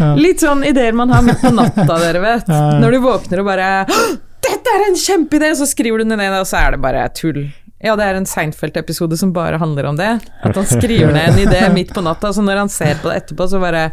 [0.22, 2.52] Litt sånn ideer man har midt på natta, dere vet.
[2.84, 3.70] Når du våkner og bare
[4.46, 7.48] 'Dette er en kjempeidé!' Så skriver du ned ned, og så er det bare tull.
[7.86, 10.10] Ja, det er en Seinfeld-episode som bare handler om det.
[10.46, 13.22] At han skriver ned en idé midt på natta, så når han ser på det
[13.22, 13.90] etterpå, så bare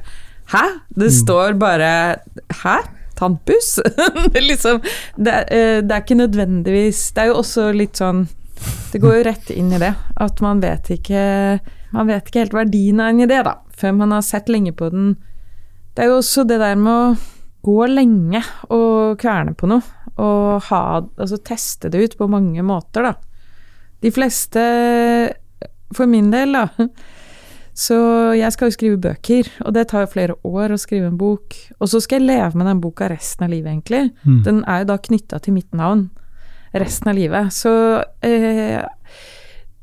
[0.53, 0.63] Hæ?
[0.89, 1.91] Det står bare
[2.63, 2.77] Hæ?
[3.19, 3.79] Tannpuss?
[4.33, 4.81] det, liksom,
[5.17, 8.25] det, eh, det er ikke nødvendigvis Det er jo også litt sånn
[8.91, 9.93] Det går jo rett inn i det.
[10.17, 11.23] At man vet ikke
[11.93, 13.59] Man vet ikke helt verdien av en idé, da.
[13.77, 15.13] Før man har sett lenge på den.
[15.93, 17.17] Det er jo også det der med å
[17.63, 18.41] gå lenge
[18.73, 19.85] og kverne på noe.
[20.17, 23.32] Og ha Altså teste det ut på mange måter, da.
[24.03, 24.63] De fleste
[25.93, 26.89] For min del, da.
[27.77, 27.97] Så
[28.37, 31.57] jeg skal jo skrive bøker, og det tar jo flere år å skrive en bok.
[31.81, 34.03] Og så skal jeg leve med den boka resten av livet, egentlig.
[34.25, 34.41] Mm.
[34.45, 36.11] Den er jo da knytta til mitt navn
[36.73, 37.53] resten av livet.
[37.53, 37.73] Så
[38.25, 38.81] eh,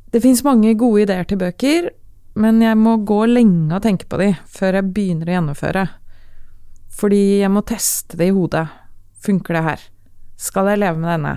[0.10, 1.90] det fins mange gode ideer til bøker,
[2.40, 5.86] men jeg må gå lenge og tenke på de før jeg begynner å gjennomføre.
[7.00, 8.68] Fordi jeg må teste det i hodet.
[9.24, 9.88] Funker det her?
[10.40, 11.34] Skal jeg leve med denne?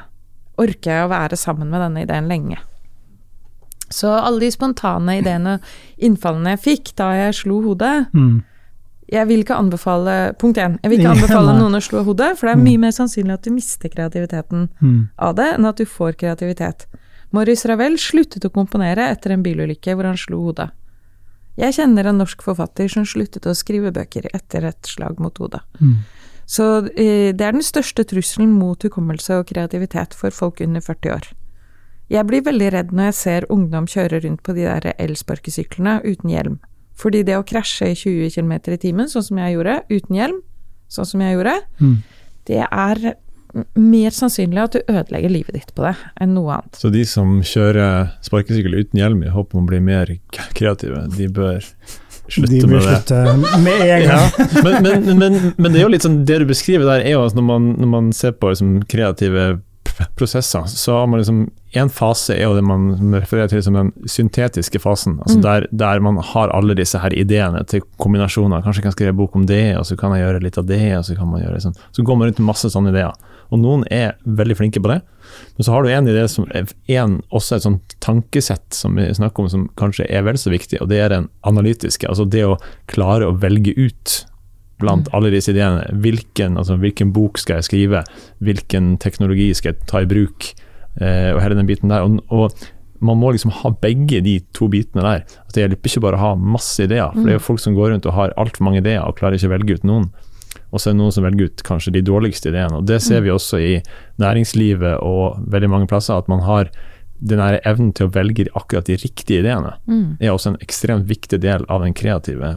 [0.61, 2.61] Orker jeg å være sammen med denne ideen lenge?
[3.93, 8.41] Så alle de spontane ideene og innfallene jeg fikk da jeg slo hodet Mm.
[9.13, 10.79] Jeg vil ikke anbefale Punkt én.
[10.83, 13.45] Jeg vil ikke anbefale noen å slå hodet, for det er mye mer sannsynlig at
[13.45, 15.09] du mister kreativiteten Mm.
[15.19, 16.87] av det, enn at du får kreativitet.
[17.33, 20.71] Maurice Ravel sluttet å komponere etter en bilulykke hvor han slo hodet.
[21.61, 25.61] Jeg kjenner en norsk forfatter som sluttet å skrive bøker etter et slag mot hodet.
[25.81, 25.99] Mm.
[26.49, 31.13] Så eh, det er den største trusselen mot hukommelse og kreativitet for folk under 40
[31.13, 31.29] år.
[32.13, 36.33] Jeg blir veldig redd når jeg ser ungdom kjøre rundt på de der elsparkesyklene uten
[36.33, 36.59] hjelm.
[37.01, 40.43] Fordi det å krasje i 20 km i timen, sånn som jeg gjorde, uten hjelm,
[40.93, 41.97] sånn som jeg gjorde, Mm.
[42.47, 43.15] det er
[43.77, 46.77] mer sannsynlig at du ødelegger livet ditt på det enn noe annet.
[46.81, 50.09] Så de som kjører sparkesykkel uten hjelm i håp om å bli mer
[50.57, 51.61] kreative, de bør
[52.29, 52.95] slutte De bør med det.
[53.03, 54.21] slutte med en Ja,
[54.65, 57.25] men, men, men, men det er jo litt sånn Det du beskriver der, er jo
[57.27, 59.61] at når man, når man ser på liksom, kreative
[60.17, 61.43] prosesser, så har man liksom
[61.75, 65.19] En fase er jo det man refererer til som den syntetiske fasen.
[65.23, 65.43] altså Mm.
[65.43, 68.63] der, der man har alle disse her ideene til kombinasjoner.
[68.63, 70.97] Kanskje jeg kan skrive bok om det, og så kan jeg gjøre litt av det.
[70.99, 71.77] og Så kan man gjøre sånn.
[71.93, 73.13] Så går man rundt med masse sånne ideer.
[73.53, 75.01] Og noen er veldig flinke på det.
[75.57, 79.41] Men så har du en idé som en, også et sånt tankesett som vi snakker
[79.45, 82.09] om som kanskje er vel så viktig, og det er den analytiske.
[82.09, 84.27] Altså det å klare å velge ut
[84.83, 85.85] blant alle disse ideene.
[86.03, 88.05] Hvilken, altså hvilken bok skal jeg skrive,
[88.43, 90.53] hvilken teknologi skal jeg ta i bruk,
[91.01, 92.05] og hele den biten der.
[92.05, 92.53] Og, og
[93.03, 95.25] man må liksom ha begge de to bitene der.
[95.47, 97.75] At det hjelper ikke bare å ha masse ideer, for det er jo folk som
[97.75, 100.07] går rundt og har altfor mange ideer og klarer ikke å velge ut noen.
[100.73, 102.79] Og så er det noen som velger ut kanskje de dårligste ideene.
[102.79, 103.75] Og Det ser vi også i
[104.23, 106.71] næringslivet og veldig mange plasser, at man har
[107.23, 109.77] den evnen til å velge akkurat de riktige ideene.
[109.87, 110.17] Mm.
[110.21, 112.57] er også en ekstremt viktig del av den kreative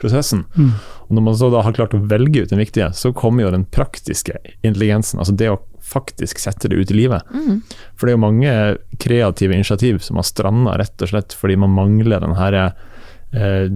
[0.00, 0.44] prosessen.
[0.56, 0.72] Mm.
[1.08, 3.52] Og Når man så da har klart å velge ut den viktige, så kommer jo
[3.52, 5.20] den praktiske intelligensen.
[5.20, 5.60] Altså det å
[5.94, 7.24] faktisk setter det ut i livet.
[7.32, 7.62] Mm.
[7.94, 8.54] For det er jo mange
[9.02, 13.68] kreative initiativ som har stranda rett og slett fordi man mangler den her eh,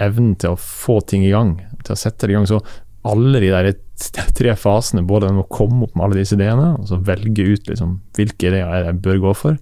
[0.00, 2.48] evnen til å få ting i gang, til å sette det i gang.
[2.50, 2.60] Så
[3.08, 3.72] alle de der
[4.38, 7.70] tre fasene, både den å komme opp med alle disse ideene, og så velge ut
[7.70, 9.60] liksom, hvilke ideer er jeg bør gå for,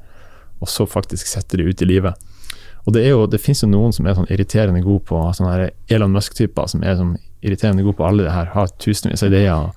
[0.58, 2.28] og så faktisk sette det ut i livet.
[2.86, 5.70] Og det, er jo, det finnes jo noen som er sånn irriterende gode på sånne
[5.92, 9.68] Elon Musk-typer, som er sånn irriterende gode på alle det her, har tusenvis av ideer.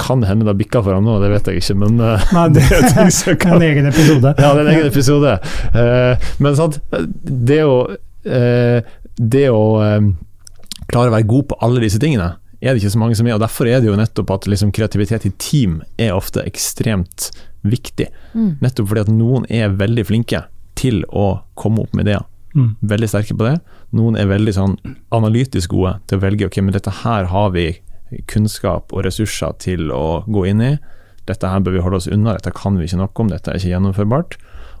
[0.00, 2.46] Kan hende det har bikka for ham nå, det vet jeg ikke, men eh, Nei,
[2.56, 4.34] det er ting som er kan- en egen episode.
[4.38, 5.34] ja, det er en egen episode.
[5.74, 6.80] Uh, men sant,
[7.24, 7.76] det å,
[8.26, 10.08] uh, det å eh,
[10.90, 12.32] klare å være god på alle disse tingene,
[12.64, 13.36] er det ikke så mange som er.
[13.36, 17.28] og Derfor er det jo nettopp at liksom, kreativitet i team er ofte ekstremt
[17.62, 18.08] viktig.
[18.34, 18.56] Mm.
[18.64, 20.42] Nettopp fordi at noen er veldig flinke
[20.80, 22.24] til å komme opp med ideer.
[22.54, 22.72] Mm.
[22.90, 23.58] Veldig sterke på det.
[23.94, 24.74] Noen er veldig sånn
[25.14, 27.68] analytisk gode til å velge ok, men dette her har vi
[28.30, 30.72] kunnskap og ressurser til å gå inn i.
[31.28, 33.56] Dette her bør vi holde oss unna, dette kan vi ikke noe om, dette er
[33.60, 34.32] ikke gjennomførbart.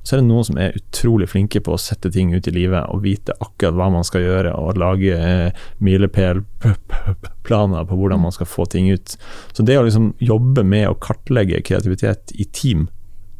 [0.04, 2.84] Så er det noen som er utrolig flinke på å sette ting ut i livet
[2.92, 8.50] og vite akkurat hva man skal gjøre, og lage eh, milepælplaner på hvordan man skal
[8.50, 9.08] få ting ut.
[9.56, 12.88] Så det å liksom jobbe med å kartlegge kreativitet i team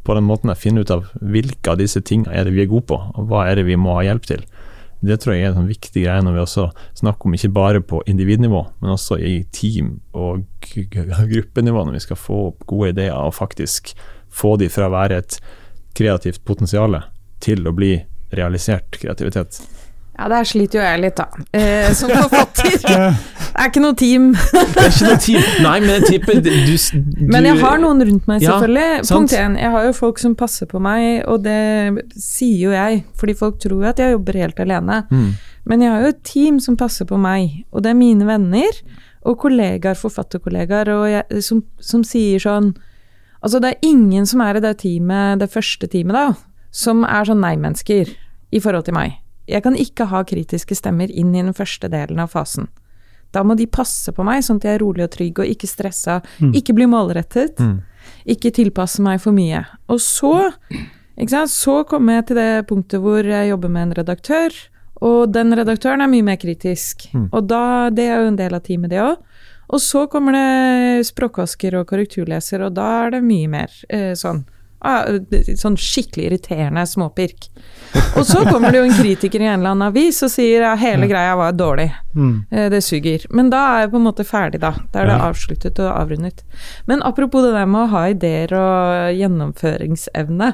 [0.05, 2.71] på den måten jeg finner ut av hvilke av disse tingene er det vi er
[2.71, 4.41] gode på, og hva er det vi må ha hjelp til.
[5.05, 6.65] Det tror jeg er en sånn viktig greie når vi også
[7.01, 12.19] snakker om ikke bare på individnivå, men også i team og gruppenivå, når vi skal
[12.19, 13.93] få opp gode ideer og faktisk
[14.35, 15.39] få de fra å være et
[15.95, 16.99] kreativt potensial
[17.43, 17.93] til å bli
[18.35, 19.61] realisert kreativitet.
[20.15, 21.27] Ja, der sliter jo jeg litt, da.
[21.51, 23.15] Eh, som forfatter.
[23.55, 24.31] Er ikke noe team.
[24.51, 25.43] Det er ikke noe team.
[25.63, 28.87] Nei, men jeg tipper du, du Men jeg har noen rundt meg, selvfølgelig.
[28.97, 32.75] Ja, Punkt én, jeg har jo folk som passer på meg, og det sier jo
[32.75, 35.01] jeg, fordi folk tror at jeg jobber helt alene.
[35.07, 35.29] Mm.
[35.71, 38.81] Men jeg har jo et team som passer på meg, og det er mine venner
[39.25, 42.75] og kollegaer, forfatterkollegaer, og jeg, som, som sier sånn
[43.45, 47.27] Altså, det er ingen som er i det teamet, det første teamet, da, som er
[47.29, 48.09] sånn nei-mennesker
[48.49, 49.19] i forhold til meg.
[49.45, 52.71] Jeg kan ikke ha kritiske stemmer inn i den første delen av fasen.
[53.35, 55.67] Da må de passe på meg, sånn at jeg er rolig og trygg og ikke
[55.69, 56.21] stressa,
[56.55, 57.81] ikke bli målrettet, Mm.
[58.35, 59.65] ikke tilpasse meg for mye.
[59.91, 60.31] Og så,
[61.47, 64.49] så kommer jeg til det punktet hvor jeg jobber med en redaktør,
[65.01, 67.09] og den redaktøren er mye mer kritisk.
[67.13, 67.29] Mm.
[67.33, 69.17] Og da, det er jo en del av teamet, det òg.
[69.73, 74.43] Og så kommer det språkvasker og korrekturleser, og da er det mye mer eh, sånn
[75.57, 77.47] Sånn skikkelig irriterende småpirk.
[78.19, 80.81] Og så kommer det jo en kritiker i en eller annen avis og sier at
[80.81, 81.87] hele greia var dårlig.
[82.13, 82.45] Mm.
[82.51, 83.25] Eh, Det suger.
[83.31, 84.73] Men da er jeg på en måte ferdig, da.
[84.93, 86.43] Da er det avsluttet og avrundet.
[86.87, 90.51] Men apropos det der med å ha ideer og gjennomføringsevne.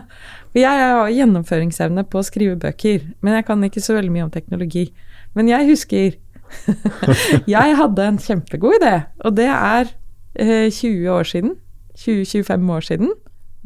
[0.53, 4.31] Jeg har gjennomføringsevne på å skrive bøker, men jeg kan ikke så veldig mye om
[4.33, 4.91] teknologi.
[5.35, 6.19] Men jeg husker
[7.47, 9.91] Jeg hadde en kjempegod idé, og det er
[10.35, 11.53] eh, 20 år siden.
[12.01, 13.13] 20-25 år siden.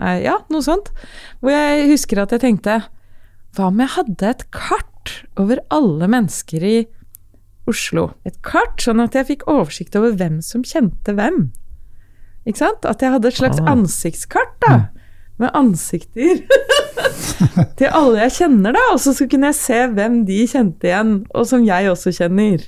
[0.01, 0.89] Nei, ja, noe sånt.
[1.39, 2.81] Hvor jeg husker at jeg tenkte
[3.55, 6.75] Hva om jeg hadde et kart over alle mennesker i
[7.69, 8.10] Oslo?
[8.27, 11.47] Et kart, sånn at jeg fikk oversikt over hvem som kjente hvem.
[12.45, 12.84] Ikke sant?
[12.86, 13.71] At jeg hadde et slags Ah.
[13.71, 14.75] ansiktskart, da.
[15.39, 16.43] Med ansikter
[17.79, 18.84] til alle jeg kjenner, da.
[18.93, 22.67] Og så kunne jeg se hvem de kjente igjen, og som jeg også kjenner.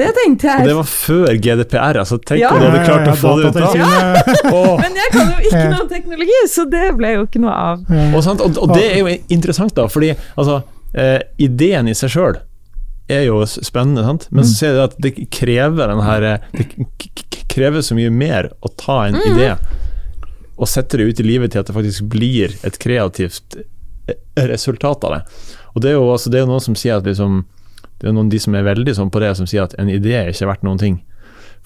[0.00, 2.50] Det tenkte Og det var før GDPR, altså tenk Ja.
[2.54, 3.70] om du hadde klart å få det ut da.
[3.76, 4.76] Ja.
[4.82, 7.82] Men jeg kan jo ikke noe om teknologi, så det ble jo ikke noe av.
[8.14, 8.40] Og, sant?
[8.44, 10.62] Og, og det er jo interessant, da, fordi altså,
[10.94, 12.40] eh, ideen i seg sjøl
[13.10, 14.28] er jo spennende, sant?
[14.30, 18.52] men så ser du at det krever den her eh, Det krever så mye mer
[18.62, 19.48] å ta en idé
[20.60, 25.06] og sette det ut i livet til at det faktisk blir et kreativt eh, resultat
[25.08, 25.20] av det.
[25.72, 27.40] Og det er jo, altså, det er jo noen som sier at liksom,
[28.00, 30.14] det er noen de som er veldig sånn på det, som sier at en idé
[30.22, 31.00] er ikke verdt noen ting.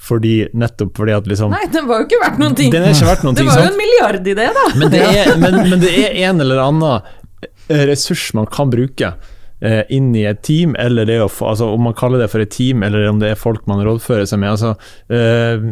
[0.05, 2.73] Fordi, nettopp fordi at liksom Nei, den var jo ikke verdt noen ting.
[2.75, 4.65] Den er ikke verdt noen Det ting, var jo en milliardidé, da.
[4.81, 7.13] Men det, er, men, men det er en eller annen
[7.71, 9.13] eh, ressurs man kan bruke
[9.63, 12.43] eh, inn i et team, eller det å få, altså om man kaller det for
[12.43, 14.57] et team, eller om det er folk man rådfører seg med.
[14.57, 14.75] Altså,
[15.15, 15.71] eh,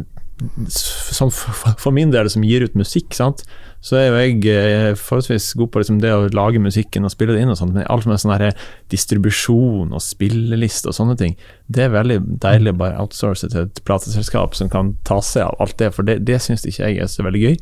[0.71, 3.43] s- for, for min del som gir ut musikk, sant?
[3.83, 7.35] Så er jo jeg eh, forholdsvis god på liksom det å lage musikken og spille
[7.35, 8.55] det inn, og sånt, men alt med sånn her
[8.93, 11.35] distribusjon og spilleliste og sånne ting,
[11.73, 15.59] det er veldig deilig å bare outsource til et plateselskap som kan ta seg av
[15.65, 17.59] alt det, for det, det syns ikke jeg er så veldig gøy.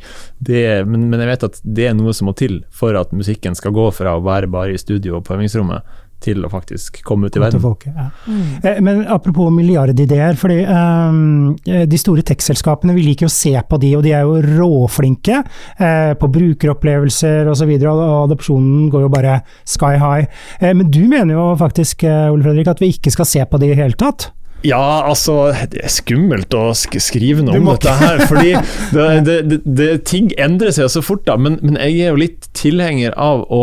[0.50, 3.56] Det, men, men jeg vet at det er noe som må til for at musikken
[3.56, 5.88] skal gå fra å være bare i studio og på øvingsrommet,
[6.24, 7.62] til å faktisk komme ut i verden.
[7.62, 8.09] folket, ja.
[8.26, 8.80] mm.
[8.85, 14.04] Men apropos milliardideer, fordi eh, de store tech-selskapene, vi liker å se på de, og
[14.06, 19.94] de er jo råflinke uh, på brukeropplevelser osv., og, og adopsjonen går jo bare sky
[20.00, 20.28] high.
[20.62, 23.62] Uh, men du mener jo faktisk, uh, Ole Fredrik, at vi ikke skal se på
[23.62, 24.30] de i hele tatt?
[24.66, 25.35] Ja, altså
[25.73, 28.53] Det er skummelt å sk skrive noe om dette her, fordi
[28.94, 31.25] det, det, det, det, ting endrer seg så fort.
[31.29, 33.62] da, men, men jeg er jo litt tilhenger av å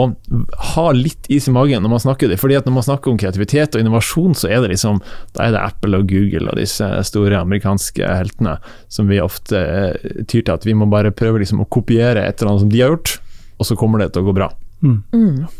[0.74, 2.40] ha litt is i magen når man snakker det.
[2.42, 5.02] fordi at Når man snakker om kreativitet og innovasjon, så er det liksom
[5.38, 8.58] da er det Apple og Google og disse store amerikanske heltene
[8.94, 12.42] som vi ofte eh, tyr til at vi må bare prøve liksom å kopiere et
[12.42, 13.20] eller annet som de har gjort,
[13.58, 14.50] og så kommer det til å gå bra.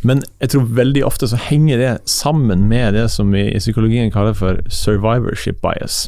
[0.06, 4.12] Men jeg tror veldig ofte så henger det sammen med det som vi i psykologien
[4.14, 6.08] kaller for survivorship bias.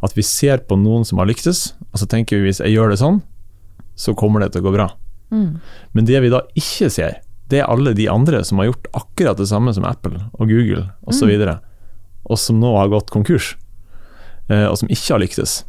[0.00, 2.94] At vi ser på noen som har lyktes, og så tenker vi hvis jeg gjør
[2.94, 3.20] det sånn,
[4.00, 4.88] så kommer det til å gå bra.
[5.92, 9.40] Men det vi da ikke ser, det er alle de andre som har gjort akkurat
[9.40, 11.58] det samme som Apple og Google osv., og, så
[12.30, 13.56] og som nå har gått konkurs,
[14.48, 15.60] eh, og som ikke har lyktes.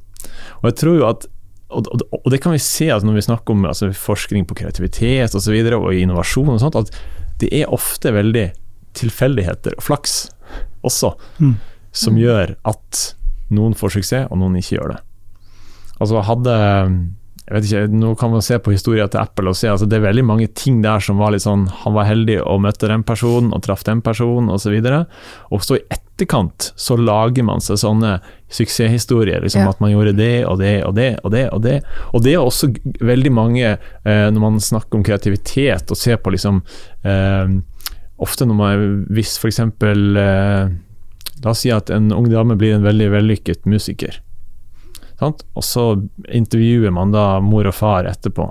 [0.61, 1.27] Og jeg tror jo at
[1.71, 4.57] og, og, og det kan vi se altså når vi snakker om altså, forskning på
[4.61, 5.39] kreativitet osv.
[5.39, 6.91] Og, så videre, og innovasjon og sånt, at
[7.41, 8.49] det er ofte veldig
[8.97, 10.15] tilfeldigheter og flaks
[10.83, 11.55] også Mm.
[11.95, 13.01] som gjør at
[13.51, 14.99] noen får suksess, og noen ikke gjør det.
[16.01, 16.55] Altså hadde
[17.51, 19.97] jeg vet ikke, Nå kan man se på historien til Apple og se altså det
[19.97, 23.03] er veldig mange ting der som var litt sånn Han var heldig og møtte den
[23.07, 24.77] personen og traff den personen osv.
[24.77, 25.01] Og, så
[25.51, 28.13] og så i etterkant så lager man seg sånne
[28.51, 29.41] suksesshistorier.
[29.43, 29.69] Liksom, Ja.
[29.73, 31.49] At man gjorde det og det og det og det.
[31.51, 31.75] Og det
[32.13, 36.31] Og det er også veldig mange, eh, når man snakker om kreativitet og ser på
[36.31, 36.63] liksom
[37.03, 37.59] eh,
[38.21, 39.59] Ofte når man Hvis f.eks.
[39.59, 40.69] Eh,
[41.43, 44.21] La oss si at en ung dame blir en veldig vellykket musiker.
[45.21, 45.85] Og så
[46.33, 48.47] intervjuer man da mor og far etterpå.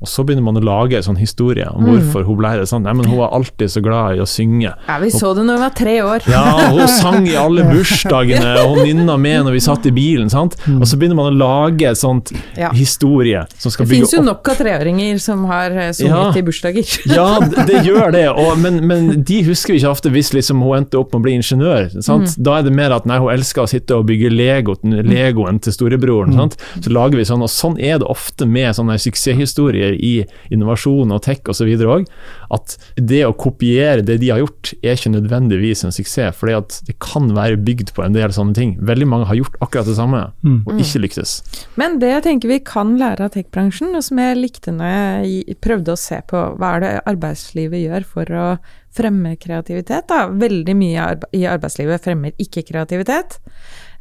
[0.00, 2.86] Og så begynner man å lage en sånn historie om hvorfor hun ble det sånn.
[2.86, 4.70] Nei, men hun var alltid så glad i å synge.
[4.88, 6.24] Ja, vi så det når hun var tre år.
[6.30, 10.30] Ja, hun sang i alle bursdagene, og hun nynna med når vi satt i bilen.
[10.32, 10.56] sant?
[10.72, 12.22] Og så begynner man å lage en sånn
[12.56, 12.70] Ja.
[12.72, 16.32] historie som skal Det bygge fins jo nok av treåringer som har eh, sunget Ja.
[16.32, 16.94] i bursdager.
[17.20, 20.62] Ja, det det gjør det, og, men, men de husker vi ikke ofte hvis liksom
[20.64, 21.90] hun endte opp med å bli ingeniør.
[22.00, 22.38] Sant?
[22.40, 25.76] Da er det mer at nei, hun elsker å sitte og bygge Lego, Legoen til
[25.76, 26.32] storebroren.
[26.40, 26.56] Sant?
[26.80, 31.22] Så lager vi sånn, og sånn er det ofte med sånne suksesshistorier i innovasjon og
[31.26, 31.70] tech osv.
[31.80, 32.06] òg.
[32.50, 36.36] At det å kopiere det de har gjort, er ikke nødvendigvis en suksess.
[36.38, 38.76] For det kan være bygd på en del sånne ting.
[38.80, 41.38] Veldig mange har gjort akkurat det samme, og ikke lyktes.
[41.80, 45.58] Men det jeg tenker vi kan lære av tech-bransjen, og som jeg likte når jeg
[45.62, 48.46] prøvde å se på hva er det arbeidslivet gjør for å
[48.94, 50.24] fremme kreativitet, da.
[50.34, 53.38] Veldig mye i arbeidslivet fremmer ikke kreativitet.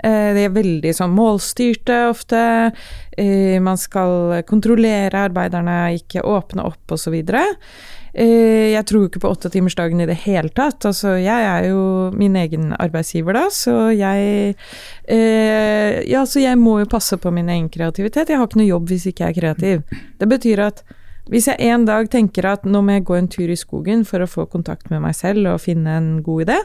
[0.03, 2.71] Eh, De er veldig sånn målstyrte ofte.
[3.17, 7.17] Eh, Man skal kontrollere arbeiderne, ikke åpne opp osv.
[8.19, 10.81] Jeg tror ikke på åttetimersdagen i det hele tatt.
[10.89, 14.55] Altså, jeg er jo min egen arbeidsgiver da, så jeg
[15.07, 18.29] eh, Ja, så jeg må jo passe på min egen kreativitet.
[18.29, 19.83] Jeg har ikke noe jobb hvis ikke jeg er kreativ.
[20.17, 20.81] Det betyr at
[21.29, 24.23] hvis jeg en dag tenker at nå må jeg gå en tur i skogen for
[24.25, 26.57] å få kontakt med meg selv og finne en god idé,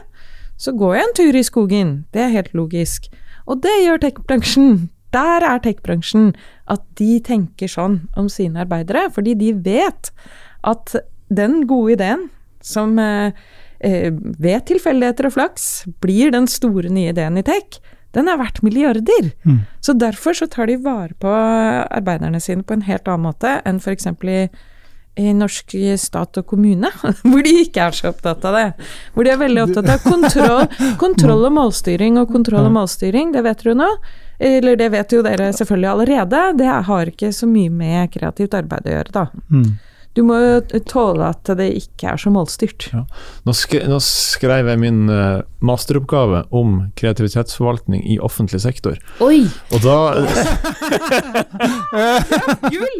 [0.57, 1.91] så går jeg en tur i skogen.
[2.15, 3.11] Det er helt logisk.
[3.45, 4.87] Og det gjør tech-bransjen.
[5.15, 6.33] Der er tech-bransjen.
[6.71, 10.11] At de tenker sånn om sine arbeidere, fordi de vet
[10.65, 10.95] at
[11.33, 12.27] den gode ideen
[12.65, 13.35] som eh,
[13.79, 17.79] eh, ved tilfeldigheter og flaks blir den store nye ideen i tech,
[18.15, 19.33] den er verdt milliarder.
[19.83, 23.81] Så derfor så tar de vare på arbeiderne sine på en helt annen måte enn
[23.83, 24.07] f.eks.
[24.07, 24.47] i
[25.15, 26.91] i norsk stat og kommune,
[27.29, 28.67] hvor de ikke er så opptatt av det.
[29.15, 30.67] Hvor de er veldig opptatt av kontroll,
[31.03, 33.89] kontroll og målstyring, og kontroll og målstyring, det vet dere nå.
[34.35, 38.89] Eller det vet jo dere selvfølgelig allerede, det har ikke så mye med kreativt arbeid
[38.89, 39.27] å gjøre, da.
[39.47, 39.69] Mm.
[40.15, 42.87] Du må jo tåle at det ikke er så målstyrt.
[42.93, 43.03] Ja.
[43.43, 48.95] Nå, sk nå, skrev jeg min uh, masteroppgave om kreativitetsforvaltning i offentlig sektor.
[49.25, 49.43] Oi!
[49.75, 49.97] Og da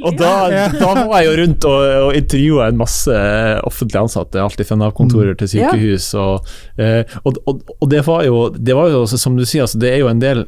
[0.06, 0.34] Og da,
[0.76, 3.16] da, må jeg jo rundt og, og intervjue en masse
[3.64, 6.12] offentlig ansatte, alt fra Nav-kontorer til sykehus.
[6.20, 9.80] Og, uh, og, og, og, det var jo, det var jo som du sier, altså,
[9.80, 10.46] det er jo en del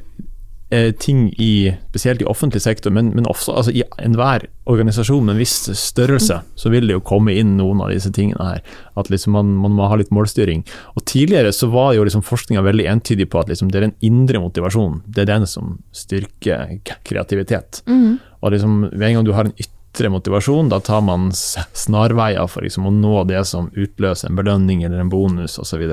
[0.69, 5.37] Eh, ting i spesielt i offentlig sektor, men, men også altså, i enhver organisasjon med
[5.37, 8.65] en viss størrelse, så vil det jo komme inn noen av disse tingene her.
[8.99, 10.65] At liksom man, man, må ha litt målstyring.
[10.99, 13.95] Og Tidligere så var jo liksom forskninga veldig entydig på at liksom det er den
[14.03, 16.75] indre motivasjonen, det er den som styrker
[17.07, 17.85] kreativitet.
[17.87, 18.19] Mm.
[18.43, 22.67] Og liksom Ved en gang du har en ytre motivasjon, da tar man snarveier for
[22.67, 25.87] liksom å nå det som utløser en belønning eller en bonus osv.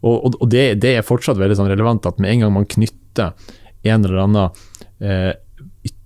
[0.00, 2.68] Og, og, og det, det, er fortsatt veldig sånn relevant at med en gang man
[2.70, 3.34] knytter
[3.82, 4.50] en eller annen
[5.00, 5.34] eh,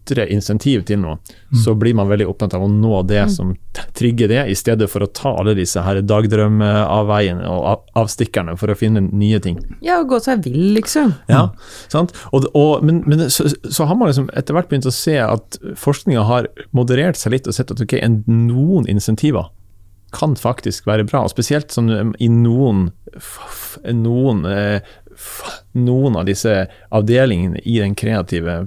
[0.03, 1.61] ytre insentiv til noe, mm.
[1.63, 3.31] så blir man veldig opptatt av å nå det mm.
[3.31, 3.53] som
[3.97, 8.79] trigger det, i stedet for å ta alle disse her dagdrømmeavveiene og avstikkerne for å
[8.79, 9.61] finne nye ting.
[9.85, 11.15] Ja, og gå seg vill, liksom.
[11.31, 11.49] Ja,
[11.93, 12.15] sant?
[12.33, 15.61] Og, og, men, men så, så, har man liksom etter hvert begynt å se at
[15.79, 19.53] forskninga har moderert seg litt og sett at ok, noen insentiver
[20.13, 22.91] kan faktisk være bra, og spesielt sånn, i noen,
[23.97, 24.93] noen eh,
[25.79, 28.67] noen av disse avdelingene i den kreative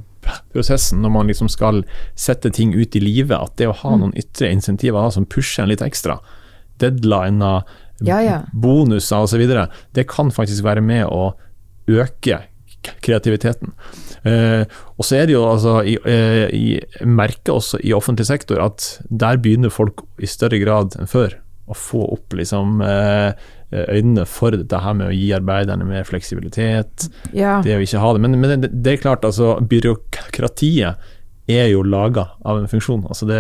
[0.54, 1.84] prosessen, når man liksom skal
[2.18, 4.02] sette ting ut i livet, at det å ha mm.
[4.02, 6.18] noen ytre insentiver som pusher en litt ekstra,
[6.82, 7.64] deadliner,
[8.04, 8.42] ja, ja.
[8.52, 9.46] bonuser osv.,
[9.96, 11.36] det kan faktisk være med å
[11.92, 12.42] øke
[13.06, 13.74] kreativiteten.
[14.26, 14.66] Eh,
[14.98, 19.00] og så er det jo altså i, eh, i merker også i offentlig sektor at
[19.10, 23.34] der begynner folk i større grad enn før å få opp liksom eh,
[23.90, 27.10] øynene for dette her med å gi arbeiderne mer fleksibilitet.
[27.36, 27.60] Ja.
[27.66, 28.24] Det å ikke ha det.
[28.26, 31.12] Men, men det, det, er klart, altså byråkratiet
[31.46, 33.04] er jo laga av en funksjon.
[33.06, 33.40] Altså det,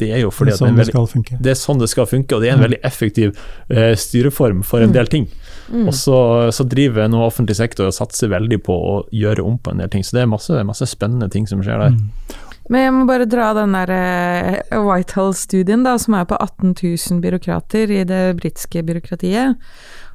[0.00, 1.38] det, er jo fordi det er sånn det, skal funke.
[1.40, 2.66] Det er sånn det skal funke, og det er en mm.
[2.66, 3.32] veldig effektiv
[3.72, 4.96] uh, styreform for en mm.
[4.96, 5.28] del ting.
[5.70, 5.86] Mm.
[5.88, 6.18] Og så,
[6.54, 9.92] så, driver nå offentlig sektor og satser veldig på å gjøre om på en del
[9.92, 10.04] ting.
[10.04, 11.96] Så det er masse, masse spennende ting som skjer der.
[11.96, 12.44] Mm.
[12.72, 17.20] Men jeg må bare dra den der uh, Whitehall-studien, da, som er på 18 000
[17.22, 19.60] byråkrater i det britiske byråkratiet.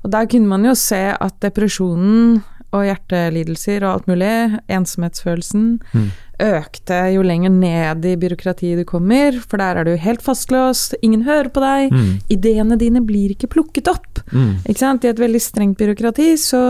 [0.01, 2.41] Og der kunne man jo se at depresjonen
[2.71, 4.35] og hjertelidelser og alt mulig,
[4.71, 6.05] ensomhetsfølelsen, mm.
[6.47, 11.25] økte jo lenger ned i byråkratiet du kommer, for der er du helt fastlåst, ingen
[11.27, 12.13] hører på deg, mm.
[12.31, 14.23] ideene dine blir ikke plukket opp.
[14.31, 14.63] Mm.
[14.63, 15.03] Ikke sant?
[15.03, 16.63] I et veldig strengt byråkrati så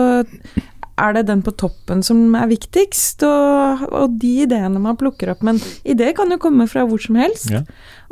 [1.01, 5.43] er det den på toppen som er viktigst, og, og de ideene man plukker opp.
[5.45, 7.51] Men ideer kan jo komme fra hvor som helst.
[7.53, 7.63] Ja.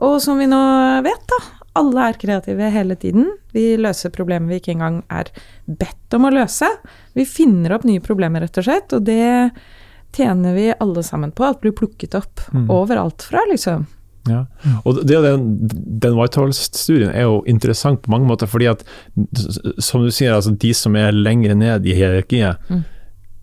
[0.06, 0.60] Og som vi nå
[1.06, 1.40] vet, da,
[1.80, 3.30] alle er kreative hele tiden.
[3.56, 5.30] Vi løser problemer vi ikke engang er
[5.66, 6.70] bedt om å løse.
[7.18, 9.52] Vi finner opp nye problemer, rett og slett, og det
[10.16, 11.46] tjener vi alle sammen på.
[11.46, 12.68] at blir plukket opp mm.
[12.74, 13.86] overalt fra, liksom.
[14.30, 14.44] Ja.
[14.84, 15.50] Og det, den,
[16.04, 18.86] den Whitehall-studien er jo interessant på mange måter, fordi at
[19.82, 22.88] som du sier, altså de som er lengre ned i hierarkiet, mm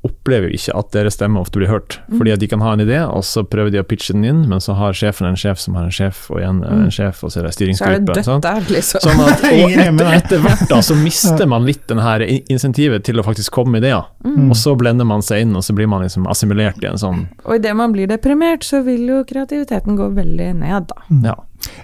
[0.06, 1.98] opplever jo ikke at deres stemme ofte blir hørt.
[2.06, 2.18] Mm.
[2.18, 4.42] Fordi at de kan ha en idé, og så prøver de å pitche den inn,
[4.50, 6.92] men så har sjefen en sjef som har en sjef, og igjen en mm.
[6.94, 7.96] sjef, og så er det styringsgruppe.
[7.96, 9.04] Så er det dødt der, liksom.
[9.06, 13.22] Sånn at, og etter, etter, hvert da, så mister man litt den her insentivet til
[13.22, 14.06] å faktisk komme med ideer.
[14.26, 14.50] Mm.
[14.50, 17.26] Og så blender man seg inn, og så blir man liksom assimilert i en sånn
[17.46, 21.06] Og idet man blir deprimert, så vil jo kreativiteten gå veldig ned, da.
[21.24, 21.36] Ja.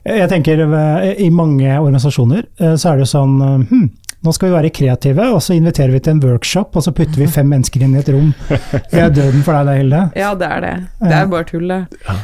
[0.04, 3.86] Jeg tenker eh, i mange organisasjoner eh, så er det jo sånn hm,
[4.22, 7.18] nå skal vi være kreative, og så inviterer vi til en workshop, og så putter
[7.18, 8.30] vi fem mennesker inn i et rom.
[8.92, 10.02] Det er døden for deg da, Hilde.
[10.18, 10.74] Ja, det er det.
[11.00, 11.80] Det er bare tull, det.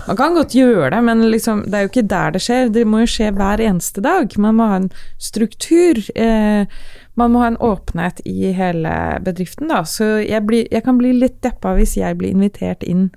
[0.07, 2.71] Man kan godt gjøre det, men liksom, det er jo ikke der det skjer.
[2.77, 4.39] Det må jo skje hver eneste dag.
[4.39, 4.89] Man må ha en
[5.19, 5.99] struktur.
[6.15, 6.71] Eh,
[7.19, 8.95] man må ha en åpenhet i hele
[9.27, 9.83] bedriften, da.
[9.83, 13.09] Så jeg, blir, jeg kan bli litt deppa hvis jeg blir invitert inn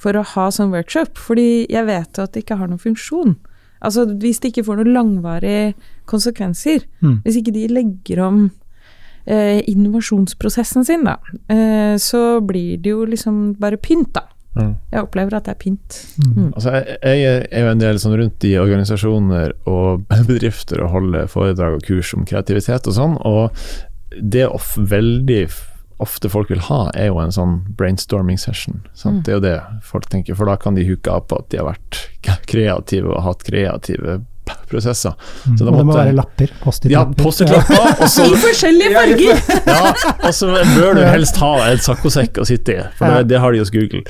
[0.00, 3.36] for å ha sånn workshop, fordi jeg vet jo at det ikke har noen funksjon.
[3.82, 5.72] Altså hvis det ikke får noen langvarige
[6.10, 7.22] konsekvenser, mm.
[7.24, 8.44] hvis ikke de legger om
[9.26, 11.16] eh, innovasjonsprosessen sin, da,
[11.52, 14.28] eh, så blir det jo liksom bare pynt, da.
[14.52, 14.74] Mm.
[14.92, 15.98] Jeg opplever at det er pynt.
[16.20, 16.32] Mm.
[16.36, 16.48] mm.
[16.52, 21.30] Altså, jeg, jeg, er jo en del sånn rundt i organisasjoner og bedrifter og holder
[21.32, 23.50] foredrag og kurs om kreativitet og sånn, og
[24.12, 25.44] det er veldig
[26.02, 28.82] ofte folk vil ha, er jo en sånn brainstorming session.
[29.04, 29.22] Mm.
[29.22, 31.60] Det er jo det folk tenker, for da kan de huke av på at de
[31.60, 32.02] har vært
[32.50, 34.20] kreative og hatt kreative
[34.68, 35.12] prosesser.
[35.46, 35.54] Mm.
[35.54, 36.52] og det må være lapper?
[36.62, 37.14] Post-it-lapper?
[37.14, 38.02] Ja, post-it-lapper.
[38.02, 39.42] I forskjellige farger!
[39.68, 43.40] ja, og så bør du helst ha en saccosekk å sitte i, for det, det,
[43.42, 44.02] har de hos Google.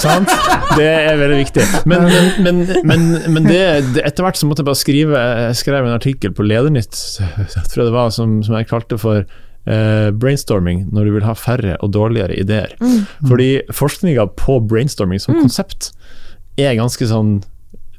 [0.00, 0.30] Sant?
[0.78, 1.66] Det er veldig viktig.
[1.90, 2.08] Men,
[2.44, 3.62] men, men, men det,
[3.96, 7.82] det, etter hvert så måtte jeg bare skrive jeg skrev en artikkel på Ledernytt, tror
[7.82, 9.24] jeg det var, som, som jeg kalte for
[9.66, 12.74] eh, brainstorming når du vil ha færre og dårligere ideer.
[12.80, 13.04] Mm.
[13.28, 15.44] Fordi forskninga på brainstorming som mm.
[15.46, 15.92] konsept
[16.60, 17.40] er ganske sånn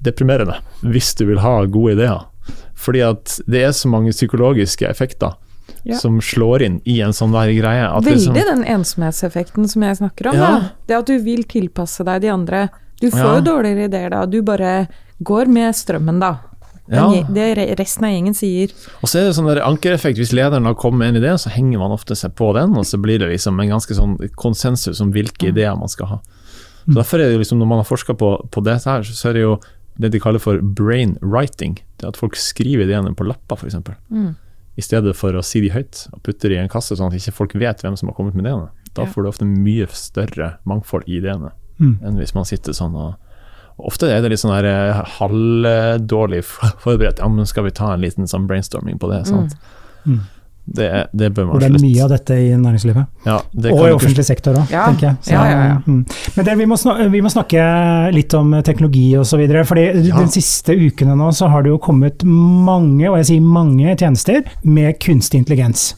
[0.02, 2.26] deprimerende hvis du vil ha gode ideer.
[2.82, 5.38] Fordi at det er så mange psykologiske effekter
[5.84, 5.96] Ja.
[5.98, 7.86] som slår inn i en sånn der greie.
[7.90, 10.36] Veldig liksom, den ensomhetseffekten som jeg snakker om.
[10.38, 10.50] Ja.
[10.86, 12.70] Det at du vil tilpasse deg de andre.
[13.00, 13.36] Du får Ja.
[13.38, 14.88] jo dårligere ideer da, du bare
[15.24, 16.38] går med strømmen da.
[16.92, 17.06] Ja.
[17.24, 18.72] Det re- resten av gjengen sier.
[19.02, 20.18] Og så er det sånn der ankereffekt.
[20.20, 22.84] Hvis lederen har kommet med en idé, så henger man ofte seg på den, og
[22.86, 26.18] så blir det liksom en ganske sånn konsensus om hvilke ideer man skal ha.
[26.84, 29.34] Så Derfor er det liksom, når man har forska på, på dette her, så er
[29.38, 29.56] det jo
[30.02, 31.78] det de kaller for brain writing.
[32.02, 33.76] Det at folk skriver ideene på lapper, f.eks.
[34.10, 34.36] Mm.
[34.80, 37.18] I stedet for å si de høyt og putte de i en kasse, sånn at
[37.20, 38.70] ikke folk vet hvem som har kommet med ideene.
[38.96, 41.96] Da får du ofte mye større mangfold i ideene Mm.
[42.06, 43.16] enn hvis man sitter sånn og
[43.88, 46.44] Ofte er det litt sånn eh, halvdårlig
[46.84, 47.22] forberedt.
[47.22, 49.24] Ja, men skal vi ta en liten sånn brainstorming på det?
[49.30, 49.58] sant?
[50.06, 50.22] Mm.
[50.66, 51.72] Det, det bør man slutte.
[51.74, 53.06] det er mye av dette i næringslivet.
[53.26, 54.86] ja, det Og i offentlig sektor òg, Ja.
[54.88, 55.16] tenker jeg.
[55.34, 55.78] Ja, ja, ja.
[55.86, 56.06] mm.
[56.36, 57.66] Men det, vi, må snakke, vi må snakke
[58.14, 59.42] litt om teknologi osv.
[59.68, 60.20] fordi Ja.
[60.22, 64.44] de siste ukene nå så har det jo kommet mange, og jeg sier mange, tjenester
[64.64, 65.96] med kunstig intelligens.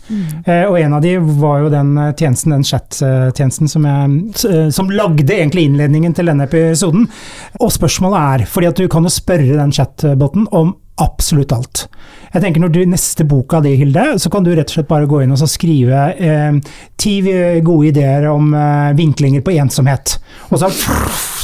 [0.47, 4.70] Eh, og en av de var jo den eh, tjenesten, den chat-tjenesten som, jeg, eh,
[4.70, 7.07] som lagde egentlig innledningen til denne episoden.
[7.59, 11.88] Og spørsmålet er, fordi at du kan jo spørre den chatboten om absolutt alt.
[12.34, 15.10] Jeg tenker Når du neste boka di, Hilde, så kan du rett og slett bare
[15.10, 16.60] gå inn og så skrive eh,
[16.98, 17.16] ti
[17.66, 20.18] gode ideer om eh, vinklinger på ensomhet.
[20.50, 20.70] Og så,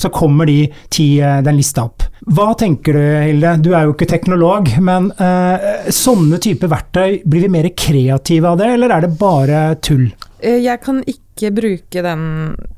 [0.02, 2.06] så kommer de ti, eh, den lista opp.
[2.30, 3.56] Hva tenker du, Hilde?
[3.64, 8.60] Du er jo ikke teknolog, men eh, sånne type verktøy, blir vi mer kreative av
[8.60, 10.10] det, eller er det bare tull?
[10.40, 12.24] Eh, Jeg kan ikke bruke den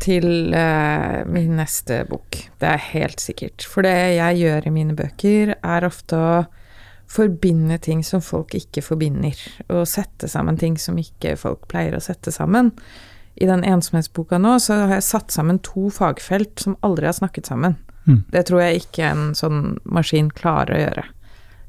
[0.01, 3.65] til uh, min neste bok, det er helt sikkert.
[3.65, 6.33] For det jeg gjør i mine bøker, er ofte å
[7.11, 9.37] forbinde ting som folk ikke forbinder,
[9.69, 12.71] og sette sammen ting som ikke folk pleier å sette sammen.
[13.35, 17.49] I den ensomhetsboka nå så har jeg satt sammen to fagfelt som aldri har snakket
[17.51, 17.77] sammen.
[18.07, 18.21] Mm.
[18.33, 21.07] Det tror jeg ikke en sånn maskin klarer å gjøre.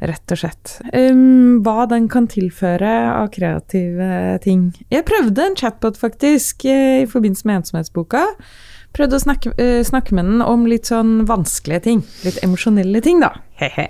[0.03, 0.73] Rett og slett.
[0.91, 4.73] Um, hva den kan tilføre av kreative ting.
[4.91, 8.25] Jeg prøvde en chatbot, faktisk, eh, i forbindelse med ensomhetsboka.
[8.93, 12.03] Prøvde å snakke, uh, snakke med den om litt sånn vanskelige ting.
[12.27, 13.31] Litt emosjonelle ting, da.
[13.61, 13.89] He-he.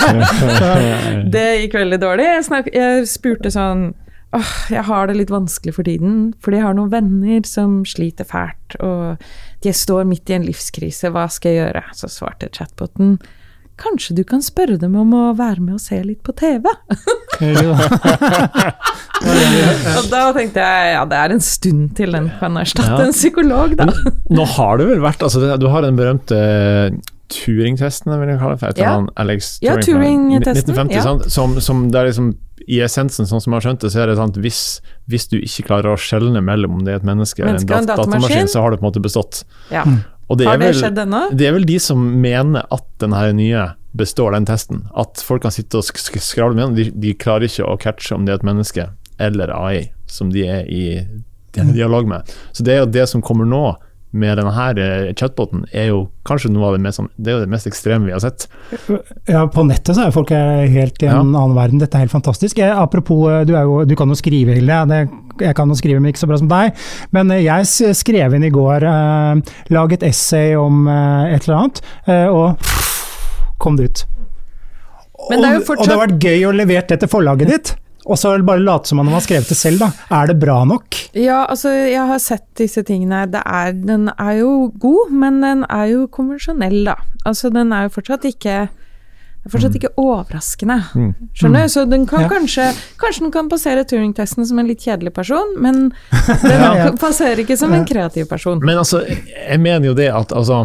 [1.34, 2.26] det gikk veldig dårlig.
[2.28, 3.88] Jeg, snak, jeg spurte sånn
[4.34, 8.26] Åh, jeg har det litt vanskelig for tiden, fordi jeg har noen venner som sliter
[8.26, 9.22] fælt, og
[9.64, 11.82] de står midt i en livskrise, hva skal jeg gjøre?
[11.96, 13.14] Så svarte chatboten
[13.76, 16.64] Kanskje du kan spørre dem om å være med og se litt på TV?
[19.96, 23.06] Og da tenkte jeg ja, det er en stund til den kan erstatte Ja.
[23.08, 23.88] en psykolog, da.
[24.32, 26.96] Nå har det vel vært altså, Du har den berømte eh,
[27.32, 28.90] Turing-testen, vil jeg kalle det, etter Ja.
[29.00, 31.02] han Alex Turing ja, Turing-testen, 1950, ja.
[31.02, 31.22] sant?
[31.32, 32.28] Som, som det er liksom
[32.70, 34.60] I essensen, sånn som jeg har skjønt det, så er det sånn at hvis,
[35.10, 37.74] hvis du ikke klarer å skjelne mellom om det er et menneske eller en, Menneske
[37.74, 38.22] og en dat datamaskin.
[38.22, 39.42] datamaskin, så har du på en måte bestått.
[39.70, 39.84] Ja.
[39.86, 39.92] Og
[40.34, 41.20] det Har er det vel, skjedd ennå?
[41.38, 44.82] det er vel de som mener at den nye består den testen.
[44.98, 46.74] At folk kan sitte og sk sk skravle med den.
[46.76, 48.88] De, de klarer ikke å catche om det er et menneske
[49.22, 51.06] eller AI som de er i
[51.78, 52.34] dialog med.
[52.52, 53.62] Så det er jo det som kommer nå
[54.16, 57.36] med denne her eh, chatboten, er jo kanskje noe av det mest, sånn- det er
[57.36, 58.46] jo det mest ekstreme vi har sett.
[59.28, 61.20] Ja, på nettet så er folk eh, helt i en Ja.
[61.22, 61.78] annen verden.
[61.82, 62.58] Dette er helt fantastisk.
[62.58, 64.80] Jeg, apropos, eh, du, er jo, du kan jo skrive, Hilde.
[64.90, 65.00] Det,
[65.46, 66.74] jeg kan jo skrive, men ikke så bra som deg.
[67.12, 71.58] Men eh, jeg skrev inn i går, eh, lag et essay om eh, et eller
[71.62, 72.56] annet, eh, og
[73.62, 74.04] kom det ut.
[75.30, 77.48] Men det er jo og, og det har vært gøy å levere det til forlaget
[77.50, 77.74] ditt.
[78.06, 79.90] Og så bare late som om man har skrevet det selv, da.
[80.14, 80.94] Er det bra nok?
[81.18, 83.24] Ja, altså, jeg har sett disse tingene.
[83.32, 86.94] Det er, den er jo god, men den er jo konvensjonell, da.
[87.26, 88.68] Altså, den er jo fortsatt ikke
[89.46, 90.76] det er fortsatt ikke overraskende.
[90.98, 91.10] Mm.
[91.38, 91.70] Skjønner du?
[91.70, 92.28] Så den kan Ja.
[92.32, 92.64] kanskje
[92.98, 95.92] Kanskje den kan passere Turing-testen som en litt kjedelig person, men
[96.42, 96.88] den Ja, ja.
[96.98, 98.58] passerer ikke som en kreativ person.
[98.66, 100.64] Men altså, jeg mener jo det at altså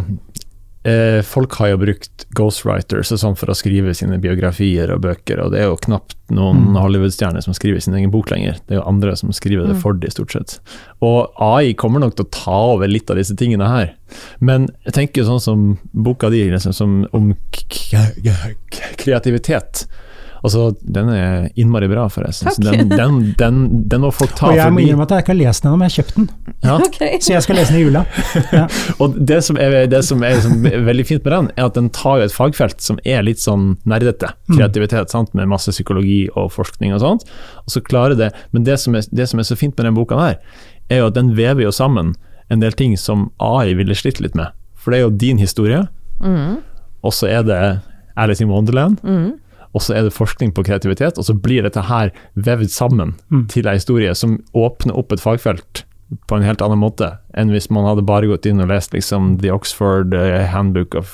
[0.87, 5.41] eh, Folk har jo brukt ghostwriters og sånn for å skrive sine biografier og bøker,
[5.43, 8.59] og det er jo knapt noen Hollywood-stjerner som skriver sin egen bok lenger.
[8.65, 10.57] Det er jo andre som skriver det for de, stort sett.
[11.03, 13.91] Og AI kommer nok til å ta over litt av disse tingene her.
[14.39, 17.33] Men jeg tenker sånn som boka di liksom, som om
[19.01, 19.85] kreativitet.
[20.41, 22.49] Altså, den er innmari bra, forresten.
[22.65, 23.57] Den, den, den,
[23.91, 25.77] den må folk ta Og jeg må innrømme at jeg ikke har lest den ennå,
[25.77, 26.29] men jeg har kjøpt den.
[26.65, 26.77] ja.
[26.91, 27.19] Okay.
[27.21, 28.01] Så jeg skal lese den i jula.
[28.57, 28.63] Ja.
[29.03, 31.91] Og det som er, det som er liksom veldig fint med den, er at den
[31.93, 34.31] tar jo et fagfelt som er litt sånn nerdete.
[34.49, 35.31] Kreativitet, sant?
[35.37, 37.29] med masse psykologi og forskning og sånt.
[37.65, 39.95] Og så klarer det, Men det som, er, det som er så fint med den
[39.97, 40.41] boka her,
[40.91, 42.15] er jo at den vever jo sammen
[42.51, 44.51] en del ting som AI ville slitt litt med.
[44.75, 45.85] For det er jo din historie,
[47.01, 47.61] og så er det
[48.19, 48.99] Alice in Wonderland.
[49.73, 53.15] Og så er det forskning på kreativitet, og så blir dette her vevd sammen
[53.51, 55.85] til ei historie som åpner opp et fagfelt
[56.27, 59.37] på en helt annen måte enn hvis man hadde bare gått inn og lest liksom
[59.39, 61.13] The Oxford eh, Handbook of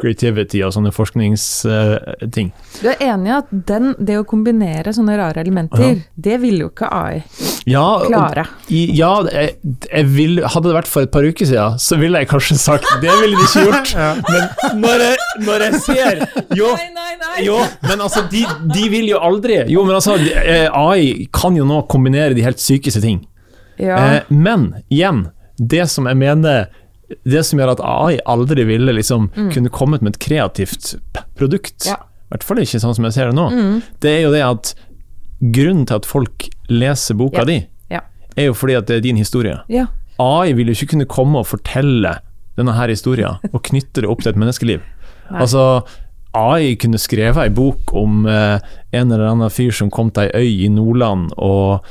[0.00, 2.50] Creativity og sånne forskningsting.
[2.80, 5.94] Du er enig i at den, det å kombinere sånne rare elementer, Ja.
[6.16, 7.22] det vil jo ikke AI
[7.70, 8.46] ja, klare.
[8.48, 9.54] Og, ja, jeg,
[9.86, 12.90] jeg vil, hadde det vært for et par uker siden, så ville jeg kanskje sagt
[13.04, 13.94] det ville de ikke gjort.
[14.32, 16.22] Men når jeg, når jeg ser
[16.58, 17.44] Jo, nei, nei!
[17.46, 17.56] jo
[17.86, 18.42] men altså, de,
[18.74, 22.60] de vil jo aldri Jo, men altså, eh, AI kan jo nå kombinere de helt
[22.62, 23.20] sykeste ting.
[23.80, 23.96] Ja.
[24.18, 25.26] Eh, men igjen,
[25.58, 26.66] det som jeg mener
[27.26, 31.86] Det som gjør at AI aldri ville liksom kunne kommet med et kreativt produkt, produkt,
[31.88, 31.96] Ja.
[31.96, 33.48] i hvert fall ikke sånn som jeg ser det nå,
[34.00, 34.74] det er jo det at
[35.42, 37.44] grunnen til at folk leser boka Ja.
[37.44, 37.66] di,
[38.36, 39.58] er jo fordi at det er din historie.
[39.68, 39.86] ja.
[40.20, 42.18] AI vil jo ikke kunne komme og fortelle
[42.56, 44.80] denne her historien og knytte det opp til et menneskeliv.
[45.32, 45.40] Nei.
[45.40, 45.82] Altså,
[46.36, 48.60] AI kunne skrevet ei bok om eh,
[48.92, 51.82] en eller annen fyr som kom til ei øy i Nordland og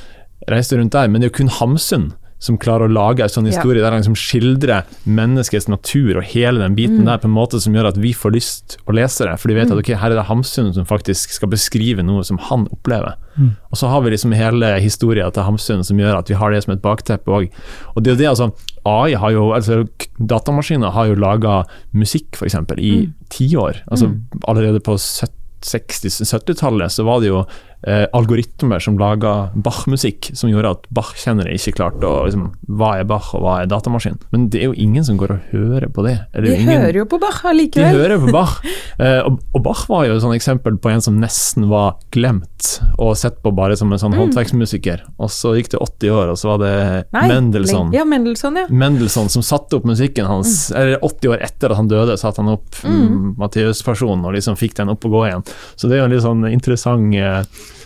[0.52, 3.46] reiste rundt der, men det er jo kun Hamsun som klarer å lage en sånn
[3.46, 3.52] Ja.
[3.52, 6.76] historie der han liksom skildrer menneskets natur og hele den Mm.
[6.78, 9.38] biten der på en måte som gjør at vi får lyst å lese det.
[9.38, 9.72] For de vet Mm.
[9.74, 13.16] at ok, her er det Hamsun som faktisk skal beskrive noe som han opplever.
[13.38, 13.58] Mm.
[13.74, 16.64] Og så har vi liksom hele historien til Hamsun som gjør at vi har det
[16.64, 17.50] som et bakteppe òg.
[17.98, 18.54] Og det er jo det, altså.
[18.86, 19.86] AI har jo, altså
[20.26, 23.14] Datamaskiner har jo laga musikk, f.eks., i Mm.
[23.30, 23.76] tiår.
[23.92, 24.16] Altså
[24.48, 25.28] allerede på 70
[25.62, 27.46] 60-70-tallet så var det jo
[27.88, 32.50] eh, algoritmer som laga Bach-musikk, som gjorde at Bach-kjennere ikke klarte å liksom,
[32.80, 34.20] Hva er Bach, og hva er datamaskin?
[34.34, 36.18] Men det er jo ingen som går og hører på det.
[36.34, 38.60] Det De ingen, hører jo på Bach de hører på Bach.
[39.00, 42.82] Eh, og, og Bach var jo et sånt eksempel på en som nesten var glemt,
[43.00, 45.06] og sett på bare som en sånn håndverksmusiker.
[45.24, 46.74] Og så gikk det 80 år, og så var det
[47.16, 47.94] Nei, Mendelssohn.
[47.96, 48.66] Ja, Mendelssohn, ja.
[48.68, 52.52] Mendelssohn som satte opp musikken hans, eller 80 år etter at han døde, satte han
[52.58, 53.38] opp mm.
[53.40, 55.48] Matteus-personen og liksom fikk den opp og gå igjen.
[55.80, 57.40] Så det er jo en litt sånn interessant eh,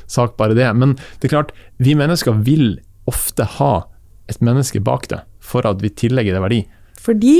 [0.08, 0.70] sak, bare det.
[0.78, 2.78] Men det er klart, vi mennesker vil
[3.10, 3.74] ofte ha
[4.32, 6.62] et menneske bak det, for at vi tillegger det verdi.
[7.04, 7.38] Fordi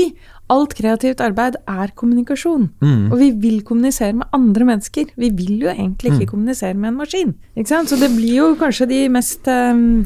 [0.52, 2.68] alt kreativt arbeid er kommunikasjon.
[2.84, 3.06] Mm.
[3.12, 5.08] Og vi vil kommunisere med andre mennesker.
[5.16, 7.32] Vi vil jo egentlig ikke kommunisere med en maskin.
[7.56, 7.88] Ikke sant?
[7.88, 10.02] Så det blir jo kanskje de mest um,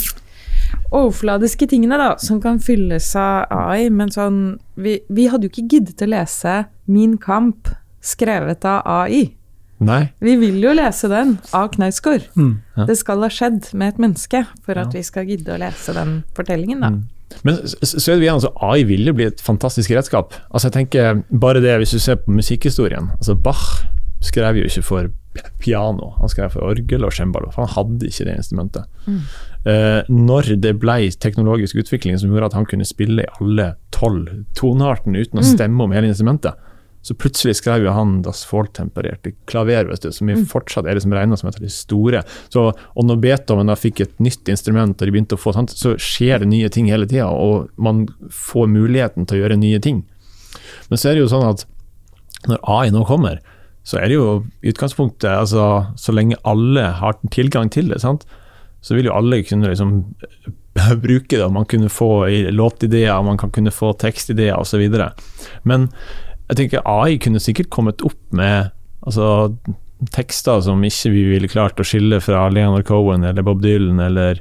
[0.94, 3.88] overfladiske tingene da, som kan fylles av AI.
[3.90, 4.38] Men sånn
[4.78, 7.72] vi, vi hadde jo ikke giddet å lese Min kamp
[8.04, 9.26] skrevet av AI.
[9.80, 10.08] Nei.
[10.24, 12.24] Vi vil jo lese den av Knausgård.
[12.36, 12.56] Mm.
[12.76, 12.86] Ja.
[12.88, 14.98] Det skal ha skjedd med et menneske for at Ja.
[14.98, 16.90] vi skal gidde å lese den fortellingen, da.
[16.90, 17.04] Mm.
[17.44, 20.32] Men så, er det jo igjen, altså AI vil jo bli et fantastisk redskap.
[20.50, 23.84] Altså jeg tenker Bare det, hvis du ser på musikkhistorien altså Bach
[24.24, 25.10] skrev jo ikke for
[25.62, 27.52] piano, han skrev for orgel og cembalo.
[27.54, 28.88] Han hadde ikke det instrumentet.
[29.68, 34.26] Eh, når det ble teknologisk utvikling som gjorde at han kunne spille i alle tolv
[34.58, 36.58] toneartene uten å stemme om hele instrumentet,
[37.08, 41.14] så plutselig skrev jo han Das Fault-tempererte klaver, vet du, som vi fortsatt er liksom
[41.16, 42.20] regna som et av de store.
[42.52, 45.72] Så, og når Beethoven da fikk et nytt instrument, og de begynte å få sant,
[45.72, 49.80] så skjer det nye ting hele tida, og man får muligheten til å gjøre nye
[49.80, 50.02] ting.
[50.90, 51.64] Men så er det jo sånn at
[52.50, 53.40] når AI nå kommer,
[53.88, 54.28] så er det jo
[54.60, 55.62] i utgangspunktet altså,
[55.96, 58.28] Så lenge alle har tilgang til det, sant?
[58.84, 59.94] så vil jo alle kunne liksom
[61.04, 64.84] bruke det, man kunne få låtideer, man kan kunne få tekstideer osv.
[65.66, 65.88] Men
[66.48, 68.70] jeg tenker AI kunne sikkert kommet opp med
[69.04, 69.52] altså,
[70.14, 74.40] tekster som ikke vi ville klart å skille fra Leonard Cohen eller Bob Dylan eller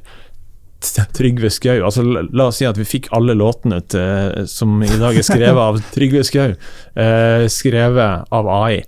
[1.16, 1.80] Trygve Skau.
[1.82, 5.58] Altså, la, oss si at vi fikk alle låtene til, som i dag er skrevet
[5.58, 8.84] av Trygve Skau, eh, skrevet av AI.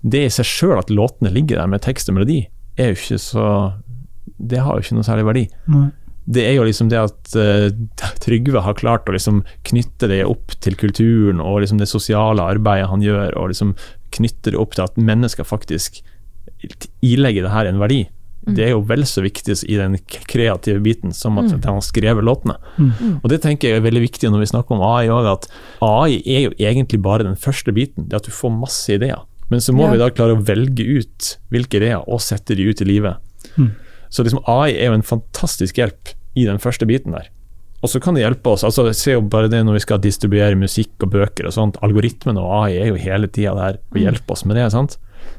[0.00, 2.44] Det i seg sjøl at låtene ligger der med tekst og melodi,
[2.78, 3.46] er jo ikke så
[4.38, 5.48] Det har jo ikke noe særlig verdi.
[5.74, 5.88] Nei.
[6.28, 7.70] Det er jo liksom det at uh,
[8.20, 12.90] Trygve har klart å liksom knytte det opp til kulturen og liksom det sosiale arbeidet
[12.90, 13.74] han gjør, og liksom
[14.12, 16.02] knytte det opp til at mennesker faktisk
[17.04, 18.02] ilegger det her en verdi.
[18.48, 19.98] Det er jo vel så viktig i den
[20.30, 22.54] kreative biten som at han har skrevet låtene.
[23.20, 25.48] Og Det tenker jeg er veldig viktig når vi snakker om AI òg, at
[25.84, 28.08] AI er jo egentlig bare den første biten.
[28.08, 29.20] Det at du får masse ideer.
[29.50, 29.92] Men så må Ja.
[29.92, 33.16] vi da klare å velge ut hvilke ideer og sette de ut i livet.
[33.56, 33.72] Mm.
[34.10, 37.28] Så liksom AI er jo en fantastisk hjelp i den første biten der.
[37.78, 38.64] Og så kan det hjelpe oss.
[38.66, 41.78] altså Se jo bare det når vi skal distribuere musikk og bøker og sånt.
[41.86, 44.70] Algoritmen og AI er jo hele tida der og hjelper oss med det.
[44.74, 44.98] sant?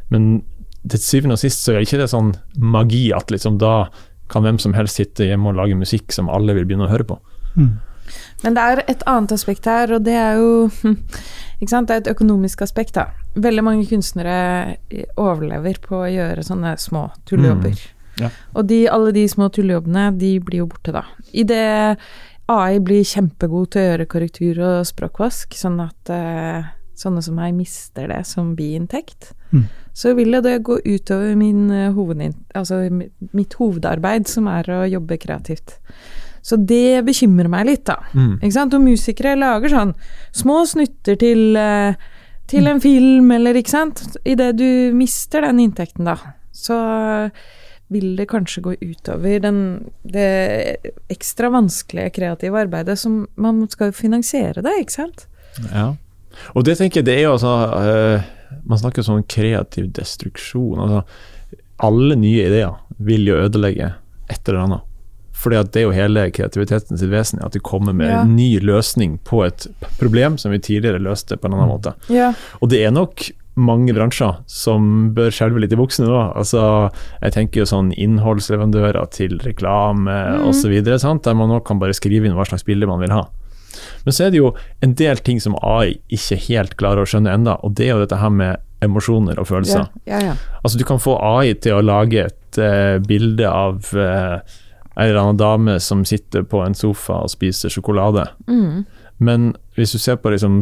[0.09, 0.41] Men
[0.87, 3.89] til syvende og sist så er ikke det sånn magi at liksom da
[4.31, 7.07] kan hvem som helst sitte hjemme og lage musikk som alle vil begynne å høre
[7.09, 7.19] på.
[7.57, 7.75] Mm.
[8.45, 10.69] Men det er et annet aspekt her, og det er jo
[11.59, 11.89] ikke sant?
[11.89, 12.95] Det er et økonomisk aspekt.
[12.95, 13.09] da.
[13.35, 14.77] Veldig mange kunstnere
[15.19, 17.81] overlever på å gjøre sånne små tullejobber.
[18.19, 18.29] Ja.
[18.55, 21.05] Og de, alle de små tullejobbene, de blir jo borte da.
[21.33, 21.97] Idet
[22.49, 27.53] AI blir kjempegod til å gjøre korrektur og språkvask, sånn at eh, sånne som meg
[27.55, 29.63] mister det som biinntekt, Mm.
[29.97, 31.95] så vil det gå utover min, eh,
[32.53, 32.83] altså
[33.33, 35.79] mitt hovedarbeid, som er å jobbe kreativt.
[36.45, 37.95] Så det bekymrer meg litt, da.
[38.13, 38.35] Mm.
[38.39, 38.73] Ikke sant?
[38.77, 39.95] Og musikere lager sånn
[40.31, 41.95] små snutter til, eh,
[42.47, 44.17] til en film, eller ikke sant.
[44.23, 46.15] Idet du mister den inntekten, da,
[46.53, 47.31] så
[47.89, 49.59] vil det kanskje gå utover den,
[50.03, 50.77] det
[51.09, 55.25] ekstra vanskelige kreative arbeidet som man skal finansiere det, ikke sant.
[55.73, 55.87] Ja.
[56.53, 58.27] Og det tenker jeg, det er jo altså uh,
[58.69, 60.79] Man snakker sånn kreativ destruksjon.
[60.79, 61.01] altså
[61.85, 63.89] Alle nye ideer vil jo ødelegge
[64.29, 64.85] et eller annet.
[65.39, 68.21] Fordi at det er jo hele kreativiteten sitt vesen, at de kommer med Ja.
[68.21, 69.67] en ny løsning på et
[69.99, 71.93] problem som vi tidligere løste på en annen måte.
[72.11, 72.33] Ja.
[72.61, 73.29] Og det er nok
[73.59, 76.21] mange bransjer som bør skjelve litt i buksene nå.
[76.39, 76.61] Altså,
[77.21, 80.47] jeg tenker jo sånn innholdsleverandører til reklame Mm.
[80.49, 83.27] osv., der man òg kan bare skrive inn hva slags bilde man vil ha.
[84.05, 84.53] Men så er det jo
[84.83, 88.05] en del ting som AI ikke helt klarer å skjønne enda, og det er jo
[88.05, 89.89] dette her med emosjoner og følelser.
[90.07, 90.35] Ja, ja, ja.
[90.63, 94.39] Altså Du kan få AI til å lage et uh, bilde av uh,
[94.95, 98.25] en eller annen dame som sitter på en sofa og spiser sjokolade.
[98.47, 98.85] Mm.
[99.19, 100.61] Men hvis du ser på liksom,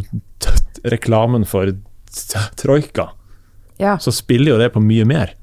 [0.86, 1.72] reklamen for
[2.58, 3.10] Troika,
[3.80, 3.98] ja.
[4.02, 5.34] så spiller jo det på mye mer.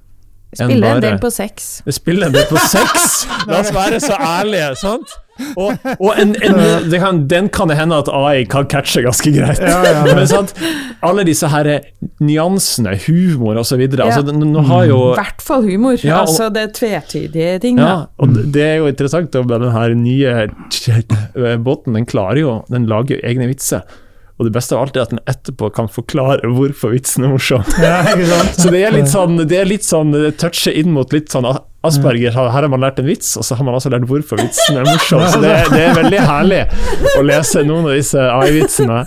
[0.54, 1.82] enn bare, en del på sex.
[1.84, 3.24] Det spiller en del på sex!
[3.50, 5.16] La oss være så ærlige, sant?
[5.58, 9.32] Og, og en, en, det kan, den kan det hende at AI kan catche ganske
[9.34, 9.58] greit.
[9.58, 10.14] Ja, ja, ja.
[10.14, 10.52] Men sant?
[11.02, 11.66] alle disse her
[12.22, 13.82] nyansene, humor osv.
[13.82, 14.06] Ja.
[14.06, 15.98] Altså, nå har jo I hvert fall humor.
[16.06, 19.94] Ja, og- altså det tvetydige ting, Ja, og det- er jo interessant at den her
[19.98, 23.82] nye båten, den klarer jo Den lager jo egne vitser.
[24.34, 27.62] Og det beste av alt er at den etterpå kan forklare hvorfor vitsen er morsom.
[27.78, 28.56] Ja, ikke sant?
[28.64, 31.46] Så det er litt sånn, det er litt sånn det toucher inn mot litt sånn
[31.84, 32.32] Asperger.
[32.32, 34.86] Her har man lært en vits, og så har man også lært hvorfor vitsen er
[34.88, 35.20] morsom.
[35.28, 36.60] Så det, det er veldig herlig
[37.18, 39.02] å lese noen av disse AI-vitsene.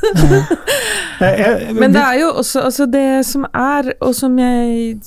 [1.82, 5.00] Men det er jo også altså det som er, og som jeg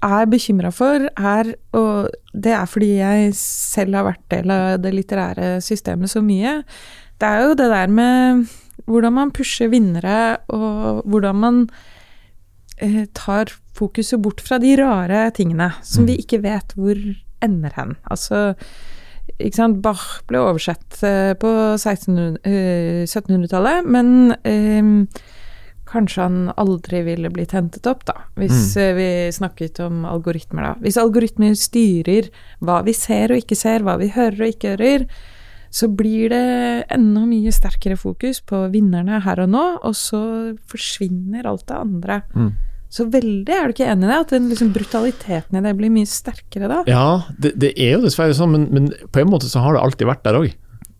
[0.00, 4.94] er bekymra for, er Og det er fordi jeg selv har vært del av det
[4.96, 6.62] litterære systemet så mye.
[7.20, 8.48] Det er jo det der med
[8.86, 11.62] hvordan man pusher vinnere, og hvordan man
[12.78, 16.98] eh, tar fokuset bort fra de rare tingene som vi ikke vet hvor
[17.44, 17.96] ender hen.
[18.10, 18.54] Altså
[19.38, 19.82] ikke sant?
[19.84, 25.24] Bach ble oversett eh, på 1600 eh, 1700-tallet, men eh,
[25.88, 28.16] kanskje han aldri ville blitt hentet opp, da.
[28.40, 30.72] Hvis eh, vi snakket om algoritmer, da.
[30.84, 32.30] Hvis algoritmer styrer
[32.64, 35.06] hva vi ser og ikke ser, hva vi hører og ikke hører,
[35.70, 40.20] så blir det enda mye sterkere fokus på vinnerne her og nå, og så
[40.70, 42.22] forsvinner alt det andre.
[42.34, 42.52] Mm.
[42.88, 44.20] Så veldig er du ikke enig i det?
[44.22, 46.78] At den liksom brutaliteten i det blir mye sterkere da?
[46.88, 47.04] Ja,
[47.36, 50.08] det, det er jo dessverre sånn, men, men på en måte så har det alltid
[50.08, 50.48] vært der òg.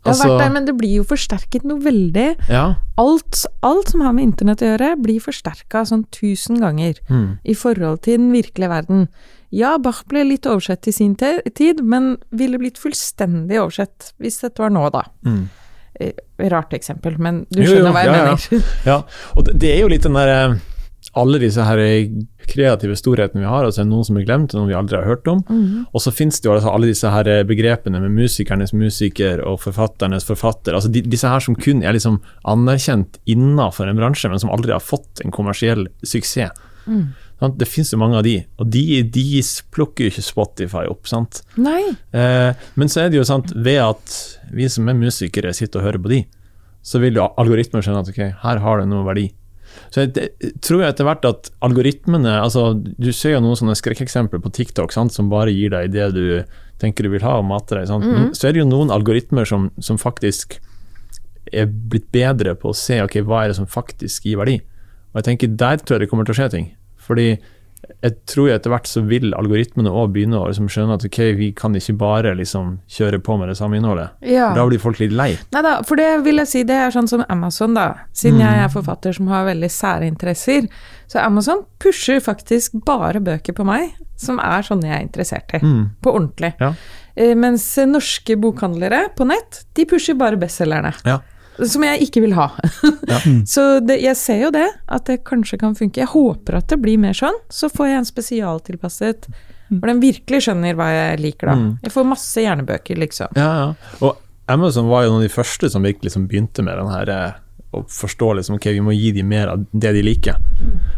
[0.05, 2.29] Det har vært der, men det blir jo forsterket noe veldig.
[2.53, 2.67] ja.
[3.01, 7.39] Alt, alt som har med internett å gjøre, blir forsterka sånn tusen ganger Mm.
[7.45, 9.09] i forhold til den virkelige verden.
[9.55, 14.61] Ja, Bach ble litt oversett i sin tid, men ville blitt fullstendig oversett hvis dette
[14.61, 15.07] var nå, da.
[15.25, 15.47] Mm.
[16.01, 18.25] Eh, Rart eksempel, men du Jo, jo, skjønner hva jeg ja, ja.
[18.25, 18.75] mener.
[18.91, 18.99] Ja,
[19.35, 20.59] og det, er jo litt den der eh,
[21.19, 22.13] Alle disse her eh,
[22.49, 25.41] kreative storhetene vi har, altså noen som er glemt, noen vi aldri har hørt om.
[25.49, 25.89] Mm.
[25.93, 30.29] Og så finnes det jo altså alle disse her begrepene med musikernes musiker og forfatternes
[30.29, 30.77] forfatter.
[30.77, 34.77] altså de, Disse her som kun er liksom anerkjent innenfor en bransje, men som aldri
[34.77, 36.53] har fått en kommersiell suksess.
[36.89, 37.11] Mm.
[37.41, 39.25] Det finnes jo mange av de, og de, de
[39.71, 41.07] plukker jo ikke Spotify opp.
[41.07, 41.43] sant?
[41.57, 41.85] Nei.
[42.13, 44.15] Eh, men så er det jo sant, ved at
[44.51, 46.23] vi som er musikere sitter og hører på de,
[46.83, 49.29] så vil jo algoritmer skjønne at ok, her har det noe verdi.
[49.93, 53.77] Så jeg, det- tror jeg etter hvert at algoritmene altså Du ser jo noen sånne
[53.79, 56.23] skrekkeksempler på TikTok sant, som bare gir deg det du
[56.81, 57.87] tenker du vil ha og mater deg.
[57.91, 58.05] Sant?
[58.07, 60.57] Men så er det jo noen algoritmer som, som faktisk
[61.53, 64.59] er blitt bedre på å se ok, hva er det som faktisk gir verdi.
[65.13, 66.67] Og jeg tenker Der tror jeg det kommer til å skje ting.
[67.09, 67.31] Fordi
[68.03, 71.49] jeg tror etter hvert så vil algoritmene òg begynne å liksom skjønne at ok, vi
[71.57, 74.19] kan ikke bare liksom kjøre på med det samme innholdet.
[74.27, 74.51] Ja.
[74.57, 75.31] Da blir folk litt lei.
[75.55, 77.87] Nei da, for det vil jeg si, det er sånn som Amazon, da.
[78.17, 80.69] Siden jeg er forfatter som har veldig sære interesser.
[81.09, 85.63] Så Amazon pusher faktisk bare bøker på meg, som er sånne jeg er interessert i.
[85.65, 85.83] Mm.
[86.05, 86.53] På ordentlig.
[86.61, 86.75] Ja.
[87.15, 90.93] Eh, Mens norske bokhandlere på nett, de pusher bare bestselgerne.
[91.09, 91.21] Ja.
[91.67, 92.51] Som jeg ikke vil ha.
[93.09, 93.19] Ja.
[93.55, 96.03] Så det, jeg ser jo det, at det kanskje kan funke.
[96.03, 97.37] Jeg håper at det blir mer sånn.
[97.51, 99.31] Så får jeg en spesialtilpasset
[99.69, 101.57] hvor den virkelig skjønner hva jeg liker, da.
[101.59, 101.73] Mm.
[101.85, 103.35] Jeg får masse hjernebøker, liksom.
[103.37, 103.99] Ja, ja.
[104.01, 104.17] Og
[104.49, 107.37] Amazon var jo noen av de første som virkelig liksom begynte med den her eh,
[107.77, 110.39] å forstå liksom, ok, vi må gi dem mer av det de liker.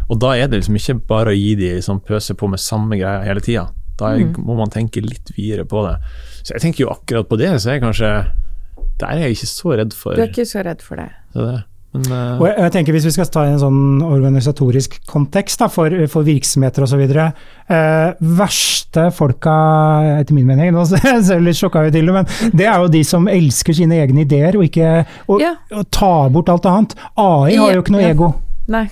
[0.07, 2.99] Og da er det liksom ikke bare å gi dem liksom, pøse på med samme
[2.99, 3.67] greia hele tida.
[3.99, 5.97] Da er, må man tenke litt videre på det.
[6.41, 8.13] Så jeg tenker jo akkurat på det, så er jeg kanskje
[9.01, 11.09] Der er jeg ikke så redd for Du er ikke så redd for det.
[11.35, 11.59] det.
[11.91, 15.59] Men, uh, Og jeg, jeg tenker Hvis vi skal ta i en sånn organisatorisk kontekst
[15.59, 17.01] da, for, for virksomheter osv.
[17.11, 19.55] Uh, verste folka,
[20.21, 22.87] etter min mening, nå ser jeg litt sjokka ut til det, men det er jo
[22.95, 24.93] de som elsker sine egne ideer og ikke
[25.27, 25.55] og, Ja.
[25.75, 26.95] og tar bort alt annet.
[27.19, 28.13] AI har jo ikke noe Ja.
[28.15, 28.31] ego.
[28.71, 28.85] Nei.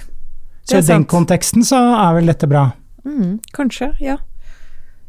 [0.68, 2.68] Så i den konteksten så er vel dette bra.
[3.08, 4.18] Mm, kanskje, ja.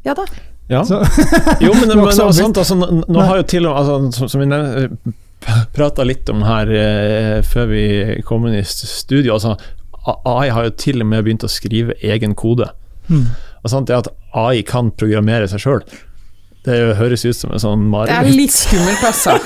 [0.07, 0.25] Ja da.
[0.71, 0.85] Ja.
[1.65, 4.29] Jo, men, men, det var sant, altså, nå, nå har jo til og med altså,
[4.31, 5.19] Som, vi
[5.77, 7.85] prata litt om her eh, før vi
[8.29, 9.57] kom inn i studio, altså,
[10.29, 12.71] AI har jo til og med begynt å skrive egen kode.
[13.09, 13.31] mm.
[13.61, 15.83] Og sant, det at AI kan programmere seg sjøl,
[16.67, 18.37] det høres ut som en sånn Det er mareritt.
[18.37, 19.37] litt skummelt, altså.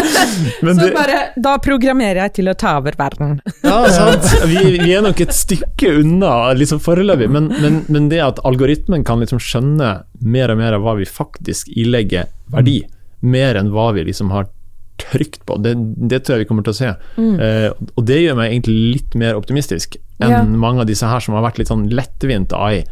[0.64, 3.38] Men Så det, bare, da programmerer jeg til å ta over verden.
[3.64, 4.24] ja, sant.
[4.48, 9.04] Vi, vi er nok et stykke unna liksom foreløpig, men, men, men det at algoritmen
[9.04, 9.92] kan liksom skjønne
[10.24, 12.80] mer og mer av hva vi faktisk ilegger verdi,
[13.24, 14.48] mer enn hva vi liksom har
[15.00, 15.72] trykt på, det,
[16.08, 16.90] det tror jeg vi kommer til å se.
[17.18, 20.42] Eh, og det gjør meg egentlig litt mer optimistisk enn Ja.
[20.46, 22.84] mange av disse her som har vært litt sånn lettvint AI.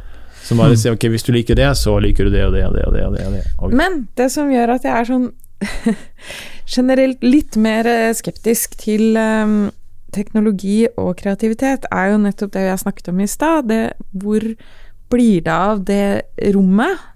[0.43, 2.75] Som bare sier ok, hvis du liker det, så liker du det og det og
[2.75, 3.05] det og det.
[3.07, 3.45] Og det, og det.
[3.59, 3.77] Okay.
[3.79, 5.29] Men det som gjør at jeg er sånn
[6.77, 9.71] generelt litt mer eh, skeptisk til um,
[10.15, 13.71] teknologi og kreativitet, er jo nettopp det jeg snakket om i stad.
[13.71, 14.47] Det Hvor
[15.13, 17.09] blir det av det rommet?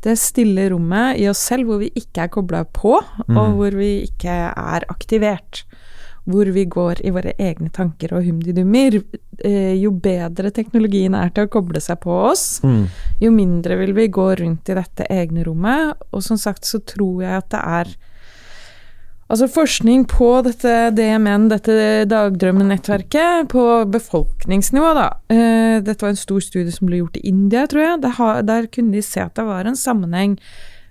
[0.00, 2.94] Det stille rommet i oss selv hvor vi ikke er kobla på,
[3.28, 5.64] og hvor vi ikke er aktivert.
[6.30, 9.00] Hvor vi går i våre egne tanker og humdidummer.
[9.44, 12.82] Eh, jo bedre teknologien er til å koble seg på oss, mm,
[13.22, 15.96] jo mindre vil vi gå rundt i dette egne rommet.
[16.12, 17.96] Og som sagt så tror jeg at det er
[19.30, 21.74] Altså forskning på dette DMN, dette
[22.10, 25.04] dagdrømmenettverket, på befolkningsnivå, da.
[25.30, 28.00] Eh, dette var en stor studie som ble gjort i India, tror jeg.
[28.48, 30.34] Der kunne de se at det var en sammenheng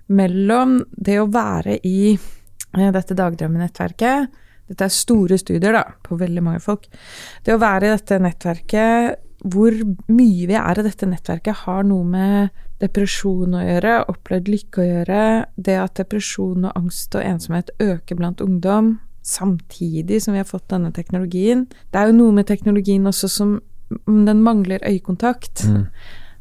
[0.08, 4.32] mellom det å være i eh, dette dagdrømmenettverket
[4.70, 6.86] Dette er store studier, da, på veldig mange folk.
[7.44, 9.72] Det å være i dette nettverket hvor
[10.12, 12.50] mye vi er i dette nettverket, har noe med
[12.80, 15.22] depresjon å gjøre, opplevd lykke å gjøre.
[15.56, 20.70] Det at depresjon og angst og ensomhet øker blant ungdom samtidig som vi har fått
[20.72, 21.66] denne teknologien.
[21.92, 23.58] Det er jo noe med teknologien også som
[24.06, 25.64] mm, Den mangler øyekontakt.
[25.64, 25.86] mm,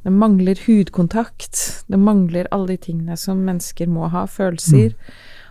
[0.04, 1.84] Den mangler hudkontakt.
[1.88, 4.26] Den mangler alle de tingene som mennesker må ha.
[4.26, 4.96] Følelser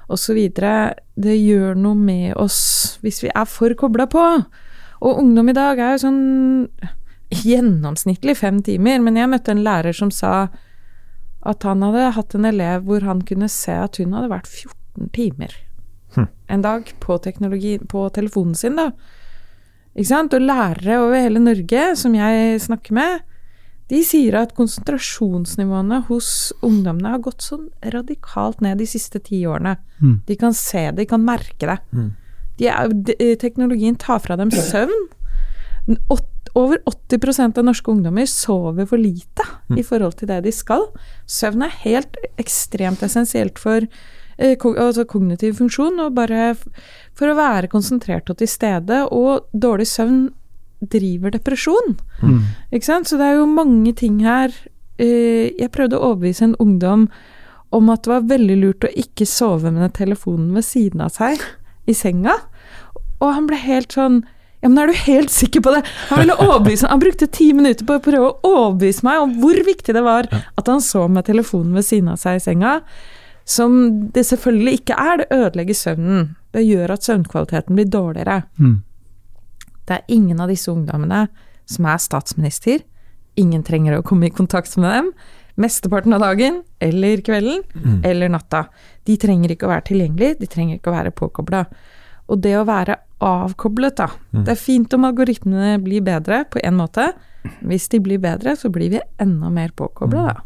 [0.09, 0.39] osv.
[0.49, 4.25] Det gjør noe med oss hvis vi er for kobla på.
[4.99, 6.23] Og ungdom i dag er jo sånn
[7.29, 10.49] gjennomsnittlig fem timer, men jeg møtte en lærer som sa
[11.49, 15.13] at han hadde hatt en elev hvor han kunne se at hun hadde vært 14
[15.15, 15.55] timer
[16.49, 18.91] en dag på på telefonen sin, da.
[19.95, 20.35] Ikke sant?
[20.35, 23.21] Og lærere over hele Norge som jeg snakker med,
[23.89, 29.78] de sier at konsentrasjonsnivåene hos ungdommene har gått sånn radikalt ned de siste ti årene.
[30.03, 30.18] Mm.
[30.28, 31.78] De kan se det, de kan merke det.
[31.97, 32.11] Mm.
[32.59, 35.09] De er, de, teknologien tar fra dem søvn.
[36.12, 40.89] Åt, over 80% av norske ungdommer sover for lite i forhold til det de skal.
[41.24, 46.51] Søvn er helt ekstremt essensielt for eh, altså kognitiv funksjon, og bare
[47.16, 49.07] for å være konsentrert og til stede.
[49.14, 50.26] Og dårlig søvn
[50.81, 51.97] driver depresjon.
[52.22, 52.41] Mm.
[52.72, 53.09] Ikke sant?
[53.11, 54.53] Så det er jo mange ting her.
[54.99, 57.09] Eh, Jeg prøvde å overbevise en ungdom
[57.70, 61.43] om at det var veldig lurt å ikke sove med telefonen ved siden av seg
[61.87, 62.39] i senga.
[63.20, 64.24] Og han ble helt sånn
[64.62, 65.85] Ja, men er du helt sikker på det?
[66.09, 69.55] Han ville overbevise Han brukte ti minutter på å prøve å overbevise meg om hvor
[69.55, 72.81] viktig det var at han så med telefonen ved siden av seg i senga.
[73.47, 75.16] Som det selvfølgelig ikke er.
[75.22, 76.26] Det ødelegger søvnen.
[76.53, 78.43] Det gjør at søvnkvaliteten blir dårligere.
[78.59, 78.74] Mm.
[79.89, 81.26] Det er ingen av disse ungdommene
[81.68, 82.82] som er statsminister.
[83.41, 85.12] Ingen trenger å komme i kontakt med dem.
[85.59, 87.64] Mesteparten av dagen, eller kvelden,
[88.07, 88.66] eller natta.
[89.09, 91.64] De trenger ikke å være tilgjengelige, de trenger ikke å være påkobla.
[92.28, 94.11] Og det å være avkoblet, da.
[94.45, 97.09] Det er fint om algoritmene blir bedre, på en måte.
[97.66, 100.45] Hvis de blir bedre, så blir vi enda mer påkobla, da.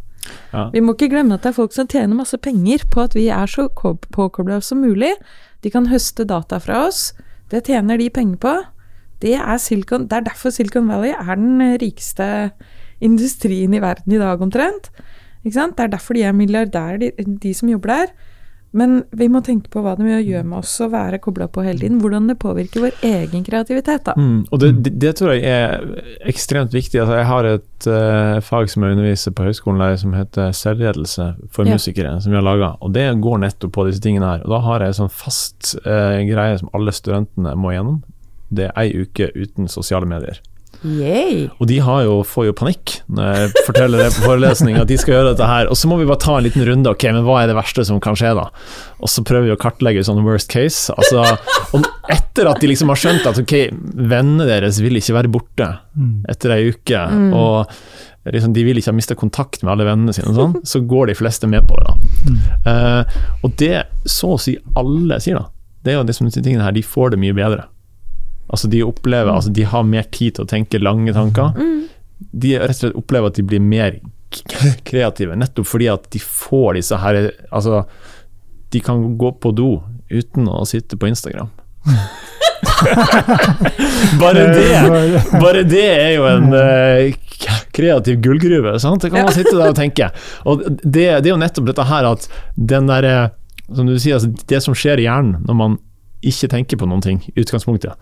[0.53, 0.71] Ja.
[0.73, 3.27] Vi må ikke glemme at det er folk som tjener masse penger på at vi
[3.35, 5.11] er så påkobla som mulig.
[5.61, 7.11] De kan høste data fra oss.
[7.51, 8.53] Det tjener de penger på.
[9.23, 12.27] Det er, Silicon, det er derfor Silicon Valley er den rikeste
[13.03, 14.91] industrien i verden i dag, omtrent.
[15.43, 15.79] Ikke sant?
[15.79, 17.11] Det er derfor de er milliardærer, de,
[17.43, 18.15] de som jobber der.
[18.73, 21.83] Men vi må tenke på hva det gjør med oss å være kobla på hele
[21.83, 21.99] tiden.
[22.01, 24.15] Hvordan det påvirker vår egen kreativitet, da.
[24.17, 25.83] Mm, og det, det, det tror jeg er
[26.31, 27.03] ekstremt viktig.
[27.03, 31.29] Altså, jeg har et uh, fag som jeg underviser på høyskolen der som heter selvledelse
[31.53, 31.77] for Ja.
[31.77, 32.73] musikere, som vi har laga.
[32.81, 34.47] Og det går nettopp på disse tingene her.
[34.47, 38.01] Og da har jeg en sånn fast uh, greie som alle studentene må gjennom.
[38.53, 40.41] Det er ei uke uten sosiale medier.
[40.83, 41.45] Yay.
[41.63, 44.97] Og de har jo, får jo panikk når jeg forteller det på forelesning at de
[44.99, 45.69] skal gjøre dette her.
[45.71, 46.91] Og så må vi bare ta en liten runde.
[46.91, 48.49] Ok, men hva er det verste som kan skje, da?
[48.99, 50.91] Og så prøver vi å kartlegge sånn worst case.
[50.99, 51.23] Altså,
[51.77, 53.55] og etter at de liksom har skjønt at ok,
[53.95, 55.69] vennene deres vil ikke være borte
[56.33, 57.05] etter ei uke,
[57.39, 57.71] og
[58.27, 61.13] liksom, de vil ikke ha mista kontakt med alle vennene sine, og sånn, så går
[61.13, 61.87] de fleste med på det.
[61.87, 61.95] da.
[62.73, 65.47] Eh, og det så å si alle sier, da,
[65.83, 67.69] det er jo det som disse tingene her, de får det mye bedre.
[68.53, 71.55] Altså De opplever, altså de har mer tid til å tenke lange tanker.
[72.21, 73.97] De rett og slett opplever at de blir mer
[74.31, 77.19] k- kreative, nettopp fordi at de får disse her
[77.51, 77.83] Altså,
[78.73, 79.71] de kan gå på do
[80.13, 81.49] uten å sitte på Instagram.
[84.21, 87.13] bare det bare det er jo en uh,
[87.75, 88.75] kreativ gullgruve.
[88.83, 89.03] Sant?
[89.03, 90.11] Det kan man sitte der og tenke.
[90.49, 93.31] Og det, det er jo nettopp dette her at den derre
[93.73, 95.79] Som du sier, altså, det som skjer i hjernen når man
[96.23, 97.97] ikke tenker på noen ting i utgangspunktet,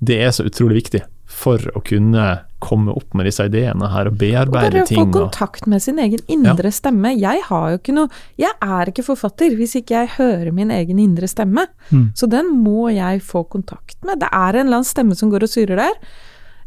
[0.00, 2.24] det er så utrolig viktig for å kunne
[2.60, 4.50] komme opp med disse ideene her og Og ting.
[4.52, 5.00] bare få ting.
[5.06, 7.12] Og, kontakt med sin egen indre stemme.
[7.16, 10.98] Jeg har jo ikke noe Jeg er ikke forfatter hvis ikke jeg hører min egen
[10.98, 11.66] indre stemme.
[11.90, 12.10] Mm.
[12.14, 14.20] Så den må jeg få kontakt med.
[14.20, 15.94] Det er en eller annen stemme som går og surrer der.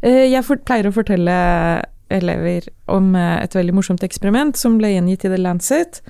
[0.02, 5.24] Eh, Jeg pleier å fortelle elever om eh, et veldig morsomt eksperiment som ble gjengitt
[5.24, 6.00] i The Lancet.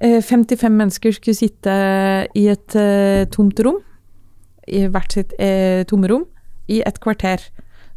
[0.00, 1.74] Eh, 55 mennesker skulle sitte
[2.34, 3.80] i et eh, tomt rom,
[4.70, 6.24] i hvert sitt eh, tomme rom,
[6.70, 7.42] i et kvarter.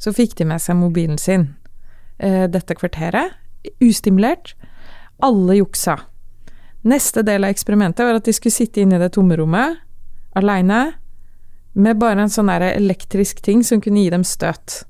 [0.01, 1.51] Så fikk de med seg mobilen sin
[2.17, 3.37] eh, dette kvarteret,
[3.83, 4.55] ustimulert.
[5.23, 5.99] Alle juksa.
[6.83, 9.79] Neste del av eksperimentet var at de skulle sitte inne i det tomme rommet,
[10.35, 10.97] aleine,
[11.73, 14.83] med bare en sånn elektrisk ting som kunne gi dem støt.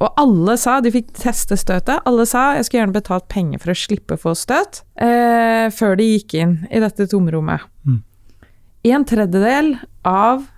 [0.00, 3.74] Og alle sa, de fikk teste støtet, alle sa jeg skulle gjerne betalt penger for
[3.74, 7.68] å slippe å få støt, eh, før de gikk inn i dette tomrommet.
[7.86, 8.00] Mm.
[8.88, 9.76] En tredjedel
[10.08, 10.48] av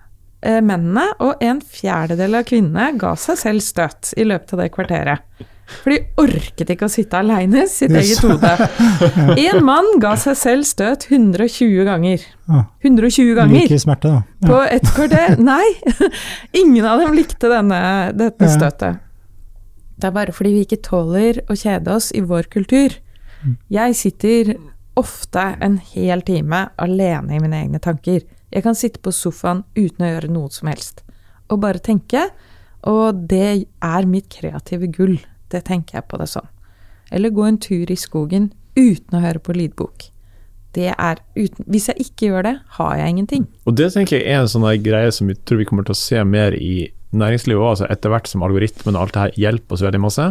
[0.61, 5.45] mennene og en fjerdedel av kvinnene ga seg selv støt i løpet av det kvarteret.
[5.81, 8.11] For de orket ikke å sitte aleine i sitt Yes.
[8.11, 8.51] eget hode.
[9.49, 12.21] En mann ga seg selv støt 120 ganger.
[12.85, 14.19] 120 ganger Like smerte, da.
[14.45, 15.39] på ett kvarter.
[15.51, 15.65] Nei!
[16.61, 17.79] Ingen av dem likte denne,
[18.13, 19.01] dette støtet.
[19.97, 22.93] Det er bare fordi vi ikke tåler å kjede oss i vår kultur.
[23.73, 24.53] Jeg sitter
[24.99, 28.21] ofte en hel time alene i mine egne tanker.
[28.53, 31.03] Jeg kan sitte på sofaen uten å gjøre noe som helst,
[31.49, 32.29] og bare tenke.
[32.85, 35.17] Og det er mitt kreative gull.
[35.49, 36.45] Det tenker jeg på det sånn.
[37.13, 40.09] Eller gå en tur i skogen uten å høre på lydbok.
[40.75, 43.45] Det er uten, hvis jeg ikke gjør det, har jeg ingenting.
[43.63, 46.01] og det tenker jeg er en sånn greie som vi tror vi kommer til å
[46.01, 47.69] se mer i næringslivet òg.
[47.69, 50.25] Altså etter hvert som algoritmen og alt det her hjelper oss veldig masse,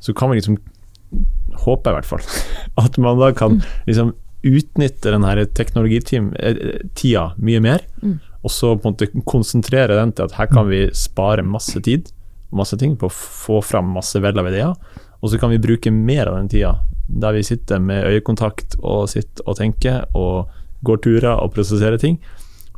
[0.00, 0.58] så kan vi liksom
[1.64, 2.22] håpe i hvert fall
[2.84, 4.12] at man da kan liksom
[4.46, 7.84] utnytte denne teknologitida mye mer.
[8.02, 8.18] Mm.
[8.40, 12.08] Og så på en måte konsentrere den til at her kan vi spare masse tid
[12.50, 14.72] og masse ting på å få fram masse vel av ideer.
[15.20, 16.78] Og så kan vi bruke mer av den tida
[17.10, 20.50] der vi sitter med øyekontakt og sitter og tenker og
[20.86, 22.16] går turer og prosesserer ting.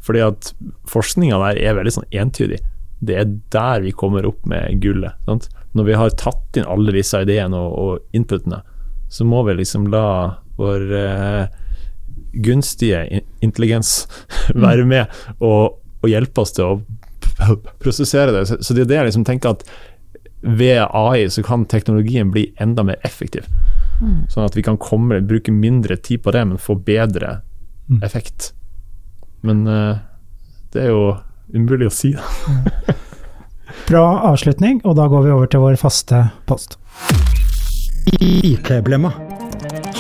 [0.03, 0.53] Fordi at
[0.91, 2.59] forskninga der er veldig sånn entydig.
[3.03, 5.15] Det er der vi kommer opp med gullet.
[5.29, 5.49] Sant?
[5.77, 8.63] Når vi har tatt inn alle disse ideene og, og inputene,
[9.13, 11.45] så må vi liksom la vår eh,
[12.47, 13.05] gunstige
[13.45, 14.07] intelligens
[14.67, 18.47] være med og, og hjelpe oss til å prosessere det.
[18.49, 19.67] Så, så det er det jeg liksom tenker at
[20.43, 23.45] ved AI så kan teknologien bli enda mer effektiv.
[24.33, 27.41] Sånn at vi kan komme, bruke mindre tid på det, men få bedre
[27.91, 27.99] Mm.
[28.07, 28.53] effekt.
[29.43, 29.99] Men uh,
[30.73, 31.17] det er jo
[31.53, 32.13] umulig å si.
[32.15, 32.95] Da.
[33.91, 36.79] Bra avslutning, og da går vi over til vår faste post.
[38.21, 39.13] IT-blemma.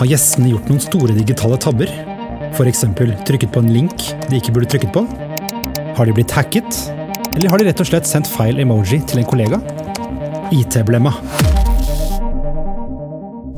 [0.02, 1.90] Har gjestene gjort noen store digitale tabber?
[2.48, 2.80] F.eks.
[3.22, 5.04] trykket på en link de ikke burde trykket på?
[5.94, 6.74] Har de blitt hacket?
[7.36, 9.60] Eller har de rett og slett sendt feil emoji til en kollega?
[10.50, 11.12] IT-blemma.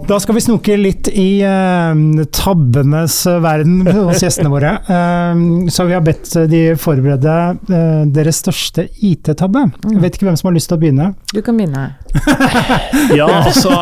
[0.05, 2.05] Da skal vi snoke litt i eh,
[2.37, 3.17] tabbenes
[3.47, 3.81] verden
[4.11, 4.75] hos gjestene våre.
[4.85, 5.43] Eh,
[5.73, 7.39] så vi har bedt de forberede
[7.73, 9.65] eh, deres største IT-tabbe.
[9.95, 11.11] Jeg vet ikke hvem som har lyst til å begynne.
[11.33, 11.89] Du kan begynne.
[13.17, 13.81] Ja, altså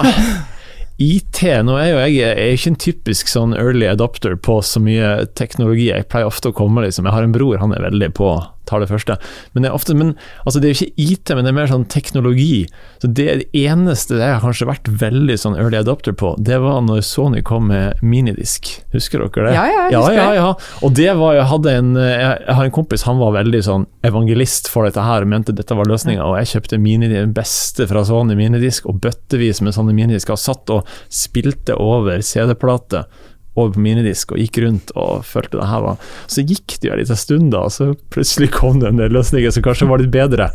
[1.00, 4.82] IT Nå er jo jeg, jeg er ikke en typisk sånn early adopter på så
[4.82, 5.88] mye teknologi.
[5.88, 8.34] Jeg pleier ofte å komme liksom Jeg har en bror, han er veldig på
[8.68, 9.18] tar det første.
[9.52, 10.14] Men det er ofte men,
[10.46, 12.66] altså det er jo ikke IT, men det er mer sånn teknologi.
[13.02, 16.82] Så Det det eneste jeg har kanskje vært veldig sånn early adopter på, det var
[16.84, 18.70] når Sony kom med minidisk.
[18.94, 19.54] Husker dere det?
[19.56, 20.48] Ja, ja, ja, ja, ja.
[20.84, 24.70] Og det var jeg hadde en Jeg har en kompis, han var veldig sånn evangelist
[24.72, 28.36] for dette her, mente dette var løsninga, og jeg kjøpte mini, den beste fra Sony
[28.38, 33.06] minidisk, og bøttevis med sånne minidisker, og satt og spilte over CD-plate
[33.54, 36.94] over på minidisk og gikk rundt og følte det her var Så gikk det jo
[36.94, 40.00] en liten stund, da, og så plutselig kom det en del løsninger som kanskje var
[40.00, 40.48] litt bedre.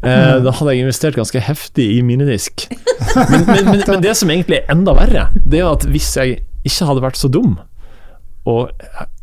[0.00, 2.68] Eh, da hadde jeg investert ganske heftig i minidisk.
[2.72, 6.40] Men, men, men, men det som egentlig er enda verre, det er at hvis jeg
[6.66, 7.56] ikke hadde vært så dum,
[8.48, 8.70] og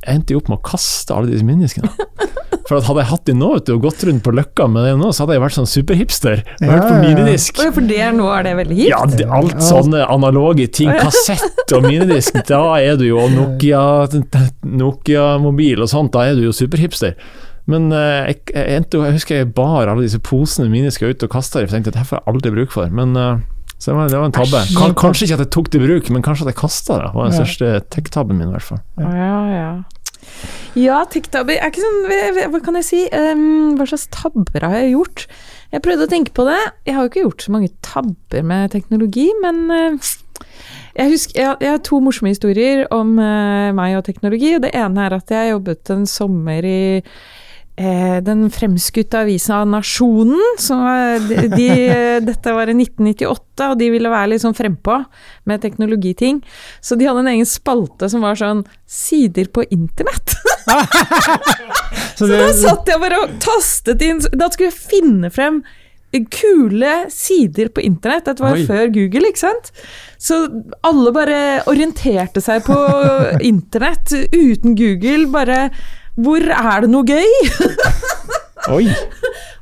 [0.05, 1.89] jeg endte jo opp med å kaste alle disse minidiskene
[2.65, 4.87] for at hadde jeg hatt de nå vet du, og gått rundt på Løkka med
[4.87, 6.41] dem nå, så hadde jeg vært sånn superhipster.
[6.57, 7.59] Og hørt på minidisk.
[7.61, 8.89] Oi, For det er nå er det veldig hipt?
[8.89, 10.89] Ja, det, alt sånne analoge ting.
[10.97, 15.27] Kassett og minidisk, da er du jo Nokia-mobil Nokia
[15.85, 17.13] og sånt, da er du jo superhipster.
[17.69, 21.33] Men uh, jeg, jeg, endte, jeg, husker jeg bar alle disse posene mine ut og
[21.33, 22.89] kasta dem, for jeg tenkte at det får jeg aldri bruk for.
[22.93, 23.37] Men uh,
[23.77, 24.61] så det var, det var en tabbe.
[24.77, 27.09] Kan, kanskje ikke at jeg tok det i bruk, men kanskje at jeg kasta det.
[27.09, 28.81] Det var den største tech-tabben min, i hvert fall.
[29.03, 29.69] Ja, ja.
[30.75, 33.01] Ja, TikToker er ikke sånn Hva kan jeg si?
[33.13, 35.25] Um, hva slags tabber har jeg gjort?
[35.71, 36.59] Jeg prøvde å tenke på det.
[36.87, 40.11] Jeg har jo ikke gjort så mange tabber med teknologi, men uh,
[40.95, 44.53] jeg, husker, jeg, jeg, har to morsomme historier om uh, meg og teknologi.
[44.57, 46.83] og Det ene er at jeg jobbet en sommer i
[47.75, 50.39] den fremskutte avisa Nasjonen.
[51.27, 51.69] De, de,
[52.29, 55.01] dette var i 1998, og de ville være litt sånn frempå
[55.49, 56.39] med teknologiting.
[56.79, 60.37] Så de hadde en egen spalte som var sånn 'Sider på internett'.
[62.17, 65.59] så, da satt jeg bare og tastet inn Da skulle jeg finne frem
[66.31, 68.25] kule sider på internett.
[68.25, 68.65] Dette var Oi.
[68.67, 69.71] før Google, ikke sant?
[70.21, 70.45] Så
[70.85, 72.77] alle bare orienterte seg på
[73.43, 75.27] internett uten Google.
[75.33, 75.59] Bare
[76.15, 77.31] hvor er det noe gøy?
[78.75, 78.87] Oi!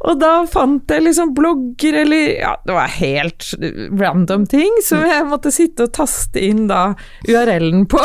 [0.03, 3.45] og da fant jeg liksom blogger eller Ja, det var helt
[3.99, 6.93] random ting som jeg måtte sitte og taste inn da
[7.27, 8.01] URL-en på.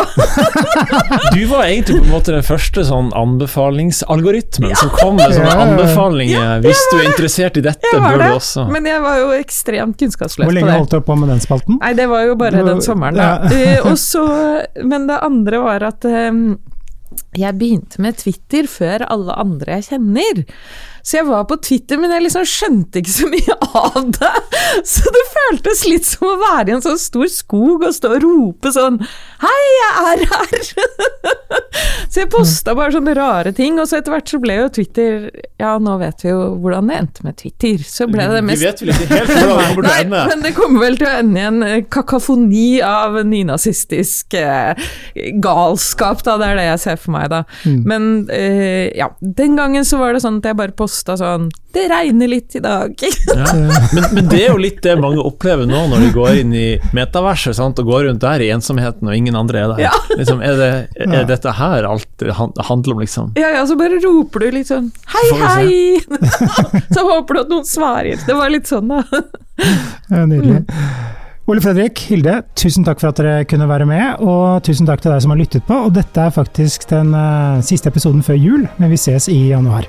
[1.35, 4.79] du var egentlig på en måte den første sånn anbefalingsalgoritmen ja.
[4.79, 6.39] som kom med sånne anbefalinger.
[6.39, 9.99] Ja, Hvis du er interessert i dette, bør du også Men jeg var jo ekstremt
[9.99, 10.53] kunnskapsløs på det.
[10.53, 11.83] Hvor lenge holdt du på med den spalten?
[11.83, 13.51] Nei, det var jo bare den sommeren, da.
[13.51, 13.83] Ja.
[13.89, 14.27] og så,
[14.87, 16.59] men det andre var at um,
[17.39, 20.45] jeg begynte med Twitter før alle andre jeg kjenner.
[21.03, 24.33] Så jeg var på Twitter, men jeg liksom skjønte ikke så mye av det.
[24.93, 28.25] Så det føltes litt som å være i en sånn stor skog og stå og
[28.27, 28.99] rope sånn
[29.39, 30.69] Hei, jeg er her!
[32.09, 35.27] Så jeg posta bare sånne rare ting, og så etter hvert så ble jo Twitter
[35.61, 37.83] Ja, nå vet vi jo hvordan det endte med Twitter.
[37.85, 40.23] Så ble det mest Vi vet vel ikke helt hvordan det kommer til å ende.
[40.33, 41.61] Men det kommer vel til å ende i en
[41.93, 44.75] kakofoni kakafoni av nynazistisk eh,
[45.43, 46.37] galskap, da.
[46.41, 47.45] Det er det jeg ser for meg, da.
[47.65, 47.83] Mm.
[47.89, 51.89] Men eh, ja, den gangen så var det sånn at jeg bare posta sånn 'Det
[51.93, 53.05] regner litt i dag'.
[53.27, 53.47] ja.
[53.95, 56.69] men, men, det er jo litt det mange opplever nå når de går inn i
[56.97, 57.79] metaverset sant?
[57.79, 59.85] og går rundt der i ensomheten og ingen andre er der.
[59.89, 59.95] Ja.
[60.19, 60.71] Liksom, er, det,
[61.07, 63.31] er, dette her alt det handler om, liksom?
[63.39, 66.19] Ja, ja, så bare roper du litt sånn 'hei, hei',
[66.95, 68.19] så håper du at noen svarer.
[68.27, 69.05] Det var litt sånn, da.
[70.11, 70.65] ja, nydelig.
[71.49, 75.15] Ole Fredrik, Hilde, tusen takk for at dere kunne være med, og tusen takk til
[75.15, 75.79] deg som har lyttet på.
[75.87, 79.89] Og dette er faktisk den uh, siste episoden før jul, men vi ses i januar.